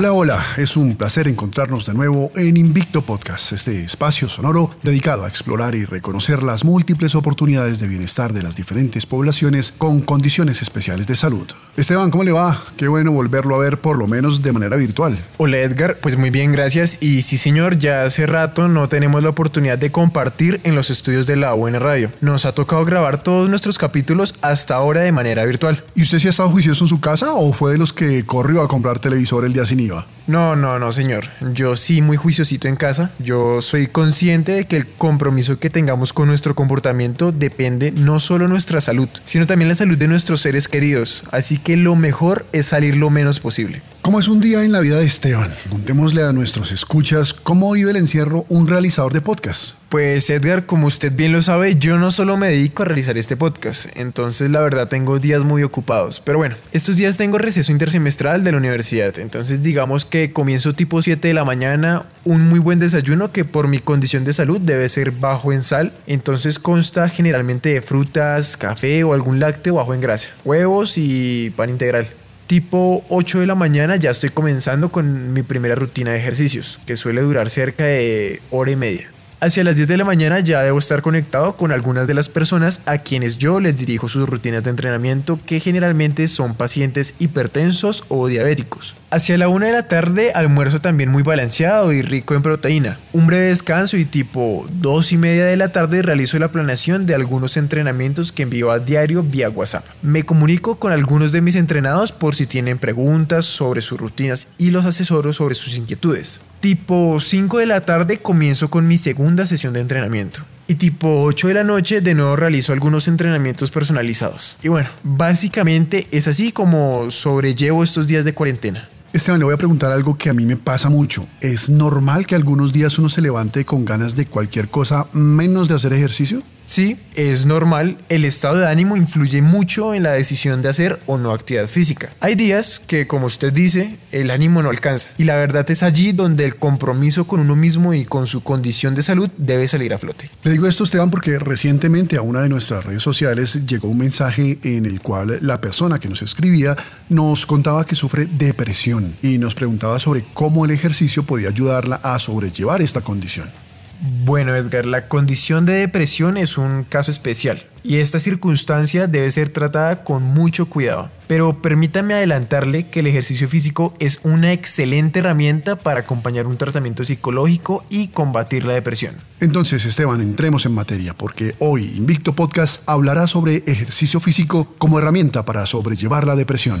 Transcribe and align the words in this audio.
Hola, 0.00 0.14
hola, 0.14 0.46
es 0.56 0.78
un 0.78 0.96
placer 0.96 1.28
encontrarnos 1.28 1.84
de 1.84 1.92
nuevo 1.92 2.32
en 2.34 2.56
Invicto 2.56 3.02
Podcast, 3.02 3.52
este 3.52 3.84
espacio 3.84 4.30
sonoro 4.30 4.70
dedicado 4.82 5.24
a 5.24 5.28
explorar 5.28 5.74
y 5.74 5.84
reconocer 5.84 6.42
las 6.42 6.64
múltiples 6.64 7.14
oportunidades 7.14 7.80
de 7.80 7.86
bienestar 7.86 8.32
de 8.32 8.42
las 8.42 8.56
diferentes 8.56 9.04
poblaciones 9.04 9.72
con 9.76 10.00
condiciones 10.00 10.62
especiales 10.62 11.06
de 11.06 11.16
salud. 11.16 11.46
Esteban, 11.76 12.10
¿cómo 12.10 12.24
le 12.24 12.32
va? 12.32 12.64
Qué 12.78 12.88
bueno 12.88 13.12
volverlo 13.12 13.54
a 13.56 13.58
ver 13.58 13.78
por 13.82 13.98
lo 13.98 14.06
menos 14.06 14.42
de 14.42 14.52
manera 14.52 14.78
virtual. 14.78 15.22
Hola 15.36 15.58
Edgar, 15.58 15.98
pues 16.00 16.16
muy 16.16 16.30
bien, 16.30 16.50
gracias. 16.52 16.96
Y 17.02 17.20
sí 17.20 17.36
señor, 17.36 17.76
ya 17.76 18.04
hace 18.04 18.24
rato 18.24 18.68
no 18.68 18.88
tenemos 18.88 19.22
la 19.22 19.28
oportunidad 19.28 19.76
de 19.76 19.92
compartir 19.92 20.62
en 20.64 20.76
los 20.76 20.88
estudios 20.88 21.26
de 21.26 21.36
la 21.36 21.54
UN 21.54 21.78
Radio. 21.78 22.10
Nos 22.22 22.46
ha 22.46 22.52
tocado 22.52 22.86
grabar 22.86 23.22
todos 23.22 23.50
nuestros 23.50 23.76
capítulos 23.76 24.34
hasta 24.40 24.76
ahora 24.76 25.02
de 25.02 25.12
manera 25.12 25.44
virtual. 25.44 25.84
¿Y 25.94 26.02
usted 26.02 26.20
sí 26.20 26.26
ha 26.26 26.30
estado 26.30 26.48
juicioso 26.48 26.84
en 26.84 26.88
su 26.88 27.00
casa 27.00 27.34
o 27.34 27.52
fue 27.52 27.72
de 27.72 27.78
los 27.78 27.92
que 27.92 28.24
corrió 28.24 28.62
a 28.62 28.68
comprar 28.68 28.98
televisor 28.98 29.44
el 29.44 29.52
día 29.52 29.66
sin 29.66 29.89
No, 30.26 30.54
no, 30.54 30.78
no, 30.78 30.92
señor. 30.92 31.28
Yo 31.54 31.74
sí 31.74 32.02
muy 32.02 32.16
juiciosito 32.16 32.68
en 32.68 32.76
casa. 32.76 33.10
Yo 33.18 33.60
soy 33.60 33.88
consciente 33.88 34.52
de 34.52 34.64
que 34.64 34.76
el 34.76 34.86
compromiso 34.86 35.58
que 35.58 35.70
tengamos 35.70 36.12
con 36.12 36.28
nuestro 36.28 36.54
comportamiento 36.54 37.32
depende 37.32 37.90
no 37.90 38.20
solo 38.20 38.46
nuestra 38.46 38.80
salud, 38.80 39.08
sino 39.24 39.46
también 39.46 39.68
la 39.68 39.74
salud 39.74 39.98
de 39.98 40.06
nuestros 40.06 40.40
seres 40.40 40.68
queridos. 40.68 41.24
Así 41.32 41.58
que 41.58 41.76
lo 41.76 41.96
mejor 41.96 42.46
es 42.52 42.66
salir 42.66 42.96
lo 42.96 43.10
menos 43.10 43.40
posible. 43.40 43.82
¿Cómo 44.02 44.18
es 44.18 44.28
un 44.28 44.40
día 44.40 44.64
en 44.64 44.72
la 44.72 44.80
vida 44.80 44.96
de 44.96 45.04
Esteban? 45.04 45.52
Contémosle 45.68 46.22
a 46.22 46.32
nuestros 46.32 46.72
escuchas 46.72 47.34
cómo 47.34 47.72
vive 47.72 47.90
el 47.90 47.98
encierro 47.98 48.46
un 48.48 48.66
realizador 48.66 49.12
de 49.12 49.20
podcast. 49.20 49.74
Pues 49.90 50.30
Edgar, 50.30 50.64
como 50.64 50.86
usted 50.86 51.12
bien 51.12 51.32
lo 51.32 51.42
sabe, 51.42 51.76
yo 51.76 51.98
no 51.98 52.10
solo 52.10 52.38
me 52.38 52.48
dedico 52.48 52.82
a 52.82 52.86
realizar 52.86 53.18
este 53.18 53.36
podcast, 53.36 53.88
entonces 53.96 54.50
la 54.50 54.60
verdad 54.60 54.88
tengo 54.88 55.18
días 55.18 55.44
muy 55.44 55.64
ocupados. 55.64 56.18
Pero 56.20 56.38
bueno, 56.38 56.56
estos 56.72 56.96
días 56.96 57.18
tengo 57.18 57.36
receso 57.36 57.72
intersemestral 57.72 58.42
de 58.42 58.52
la 58.52 58.58
universidad, 58.58 59.18
entonces 59.18 59.62
digamos 59.62 60.06
que 60.06 60.32
comienzo 60.32 60.72
tipo 60.72 61.02
7 61.02 61.28
de 61.28 61.34
la 61.34 61.44
mañana, 61.44 62.06
un 62.24 62.48
muy 62.48 62.58
buen 62.58 62.78
desayuno 62.78 63.32
que 63.32 63.44
por 63.44 63.68
mi 63.68 63.80
condición 63.80 64.24
de 64.24 64.32
salud 64.32 64.62
debe 64.62 64.88
ser 64.88 65.10
bajo 65.10 65.52
en 65.52 65.62
sal, 65.62 65.92
entonces 66.06 66.58
consta 66.58 67.10
generalmente 67.10 67.68
de 67.68 67.82
frutas, 67.82 68.56
café 68.56 69.04
o 69.04 69.12
algún 69.12 69.40
lácteo 69.40 69.74
bajo 69.74 69.92
en 69.92 70.00
grasa, 70.00 70.30
huevos 70.44 70.94
y 70.96 71.50
pan 71.50 71.68
integral 71.68 72.08
tipo 72.50 73.04
8 73.10 73.38
de 73.38 73.46
la 73.46 73.54
mañana 73.54 73.94
ya 73.94 74.10
estoy 74.10 74.30
comenzando 74.30 74.90
con 74.90 75.32
mi 75.32 75.44
primera 75.44 75.76
rutina 75.76 76.10
de 76.10 76.18
ejercicios, 76.18 76.80
que 76.84 76.96
suele 76.96 77.20
durar 77.20 77.48
cerca 77.48 77.84
de 77.84 78.42
hora 78.50 78.72
y 78.72 78.74
media. 78.74 79.08
Hacia 79.42 79.64
las 79.64 79.76
10 79.76 79.88
de 79.88 79.96
la 79.96 80.04
mañana 80.04 80.40
ya 80.40 80.60
debo 80.60 80.78
estar 80.78 81.00
conectado 81.00 81.56
con 81.56 81.72
algunas 81.72 82.06
de 82.06 82.12
las 82.12 82.28
personas 82.28 82.82
a 82.84 82.98
quienes 82.98 83.38
yo 83.38 83.58
les 83.58 83.78
dirijo 83.78 84.06
sus 84.06 84.28
rutinas 84.28 84.64
de 84.64 84.68
entrenamiento 84.68 85.38
que 85.46 85.60
generalmente 85.60 86.28
son 86.28 86.54
pacientes 86.54 87.14
hipertensos 87.20 88.04
o 88.10 88.28
diabéticos. 88.28 88.94
Hacia 89.08 89.38
la 89.38 89.48
1 89.48 89.64
de 89.64 89.72
la 89.72 89.88
tarde 89.88 90.32
almuerzo 90.34 90.82
también 90.82 91.10
muy 91.10 91.22
balanceado 91.22 91.90
y 91.94 92.02
rico 92.02 92.34
en 92.34 92.42
proteína. 92.42 93.00
Un 93.14 93.28
breve 93.28 93.44
descanso 93.44 93.96
y 93.96 94.04
tipo 94.04 94.66
2 94.72 95.12
y 95.12 95.16
media 95.16 95.46
de 95.46 95.56
la 95.56 95.72
tarde 95.72 96.02
realizo 96.02 96.38
la 96.38 96.52
planeación 96.52 97.06
de 97.06 97.14
algunos 97.14 97.56
entrenamientos 97.56 98.32
que 98.32 98.42
envío 98.42 98.70
a 98.70 98.78
diario 98.78 99.22
vía 99.22 99.48
WhatsApp. 99.48 99.86
Me 100.02 100.24
comunico 100.24 100.78
con 100.78 100.92
algunos 100.92 101.32
de 101.32 101.40
mis 101.40 101.56
entrenados 101.56 102.12
por 102.12 102.34
si 102.34 102.44
tienen 102.44 102.78
preguntas 102.78 103.46
sobre 103.46 103.80
sus 103.80 103.98
rutinas 103.98 104.48
y 104.58 104.70
los 104.70 104.84
asesoro 104.84 105.32
sobre 105.32 105.54
sus 105.54 105.76
inquietudes. 105.76 106.42
Tipo 106.60 107.18
5 107.18 107.56
de 107.56 107.64
la 107.64 107.80
tarde 107.80 108.18
comienzo 108.18 108.68
con 108.68 108.86
mi 108.86 108.98
segunda 108.98 109.46
sesión 109.46 109.72
de 109.72 109.80
entrenamiento. 109.80 110.40
Y 110.66 110.74
tipo 110.74 111.22
8 111.22 111.48
de 111.48 111.54
la 111.54 111.64
noche 111.64 112.02
de 112.02 112.14
nuevo 112.14 112.36
realizo 112.36 112.74
algunos 112.74 113.08
entrenamientos 113.08 113.70
personalizados. 113.70 114.58
Y 114.62 114.68
bueno, 114.68 114.90
básicamente 115.02 116.06
es 116.10 116.28
así 116.28 116.52
como 116.52 117.10
sobrellevo 117.10 117.82
estos 117.82 118.06
días 118.08 118.26
de 118.26 118.34
cuarentena. 118.34 118.90
Esteban, 119.14 119.38
le 119.38 119.46
voy 119.46 119.54
a 119.54 119.56
preguntar 119.56 119.90
algo 119.90 120.18
que 120.18 120.28
a 120.28 120.34
mí 120.34 120.44
me 120.44 120.56
pasa 120.56 120.90
mucho. 120.90 121.26
¿Es 121.40 121.70
normal 121.70 122.26
que 122.26 122.34
algunos 122.34 122.74
días 122.74 122.98
uno 122.98 123.08
se 123.08 123.22
levante 123.22 123.64
con 123.64 123.86
ganas 123.86 124.14
de 124.14 124.26
cualquier 124.26 124.68
cosa 124.68 125.06
menos 125.14 125.66
de 125.68 125.76
hacer 125.76 125.94
ejercicio? 125.94 126.42
Sí, 126.70 126.96
es 127.16 127.46
normal. 127.46 127.98
El 128.08 128.24
estado 128.24 128.58
de 128.58 128.68
ánimo 128.68 128.96
influye 128.96 129.42
mucho 129.42 129.92
en 129.92 130.04
la 130.04 130.12
decisión 130.12 130.62
de 130.62 130.68
hacer 130.68 131.00
o 131.06 131.18
no 131.18 131.32
actividad 131.32 131.66
física. 131.66 132.10
Hay 132.20 132.36
días 132.36 132.78
que, 132.78 133.08
como 133.08 133.26
usted 133.26 133.52
dice, 133.52 133.98
el 134.12 134.30
ánimo 134.30 134.62
no 134.62 134.70
alcanza. 134.70 135.08
Y 135.18 135.24
la 135.24 135.34
verdad 135.34 135.68
es 135.68 135.82
allí 135.82 136.12
donde 136.12 136.44
el 136.44 136.54
compromiso 136.54 137.26
con 137.26 137.40
uno 137.40 137.56
mismo 137.56 137.92
y 137.92 138.04
con 138.04 138.28
su 138.28 138.44
condición 138.44 138.94
de 138.94 139.02
salud 139.02 139.28
debe 139.36 139.66
salir 139.66 139.92
a 139.92 139.98
flote. 139.98 140.30
Le 140.44 140.52
digo 140.52 140.68
esto, 140.68 140.84
Esteban, 140.84 141.10
porque 141.10 141.40
recientemente 141.40 142.16
a 142.16 142.22
una 142.22 142.42
de 142.42 142.48
nuestras 142.48 142.84
redes 142.84 143.02
sociales 143.02 143.66
llegó 143.66 143.88
un 143.88 143.98
mensaje 143.98 144.60
en 144.62 144.86
el 144.86 145.00
cual 145.00 145.40
la 145.42 145.60
persona 145.60 145.98
que 145.98 146.08
nos 146.08 146.22
escribía 146.22 146.76
nos 147.08 147.46
contaba 147.46 147.84
que 147.84 147.96
sufre 147.96 148.26
depresión 148.26 149.16
y 149.22 149.38
nos 149.38 149.56
preguntaba 149.56 149.98
sobre 149.98 150.24
cómo 150.34 150.66
el 150.66 150.70
ejercicio 150.70 151.24
podía 151.24 151.48
ayudarla 151.48 151.96
a 151.96 152.16
sobrellevar 152.20 152.80
esta 152.80 153.00
condición. 153.00 153.50
Bueno, 154.00 154.54
Edgar, 154.54 154.86
la 154.86 155.08
condición 155.08 155.66
de 155.66 155.74
depresión 155.74 156.36
es 156.36 156.56
un 156.56 156.84
caso 156.84 157.10
especial 157.10 157.66
y 157.82 157.96
esta 157.96 158.18
circunstancia 158.20 159.06
debe 159.06 159.30
ser 159.30 159.50
tratada 159.50 160.04
con 160.04 160.22
mucho 160.22 160.66
cuidado. 160.66 161.10
Pero 161.26 161.62
permítame 161.62 162.14
adelantarle 162.14 162.88
que 162.88 163.00
el 163.00 163.06
ejercicio 163.06 163.48
físico 163.48 163.94
es 163.98 164.20
una 164.22 164.52
excelente 164.52 165.20
herramienta 165.20 165.76
para 165.76 166.00
acompañar 166.00 166.46
un 166.46 166.56
tratamiento 166.56 167.04
psicológico 167.04 167.84
y 167.88 168.08
combatir 168.08 168.64
la 168.64 168.72
depresión. 168.72 169.16
Entonces, 169.38 169.84
Esteban, 169.84 170.20
entremos 170.20 170.66
en 170.66 170.72
materia, 170.72 171.14
porque 171.14 171.54
hoy 171.58 171.92
Invicto 171.96 172.34
Podcast 172.34 172.88
hablará 172.88 173.26
sobre 173.26 173.62
ejercicio 173.66 174.18
físico 174.18 174.74
como 174.78 174.98
herramienta 174.98 175.44
para 175.44 175.66
sobrellevar 175.66 176.26
la 176.26 176.36
depresión. 176.36 176.80